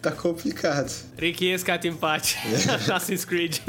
Tá 0.01 0.11
complicado. 0.11 0.91
Ricky 1.17 1.45
escata 1.51 1.87
empate. 1.87 2.37
Assassin's 2.73 3.23
Creed. 3.23 3.59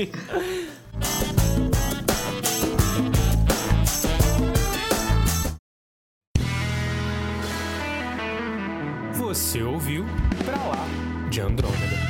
Você 9.14 9.62
ouviu 9.62 10.04
Pra 10.44 10.56
Lá 10.56 10.86
de 11.30 11.40
Andrômeda. 11.40 12.01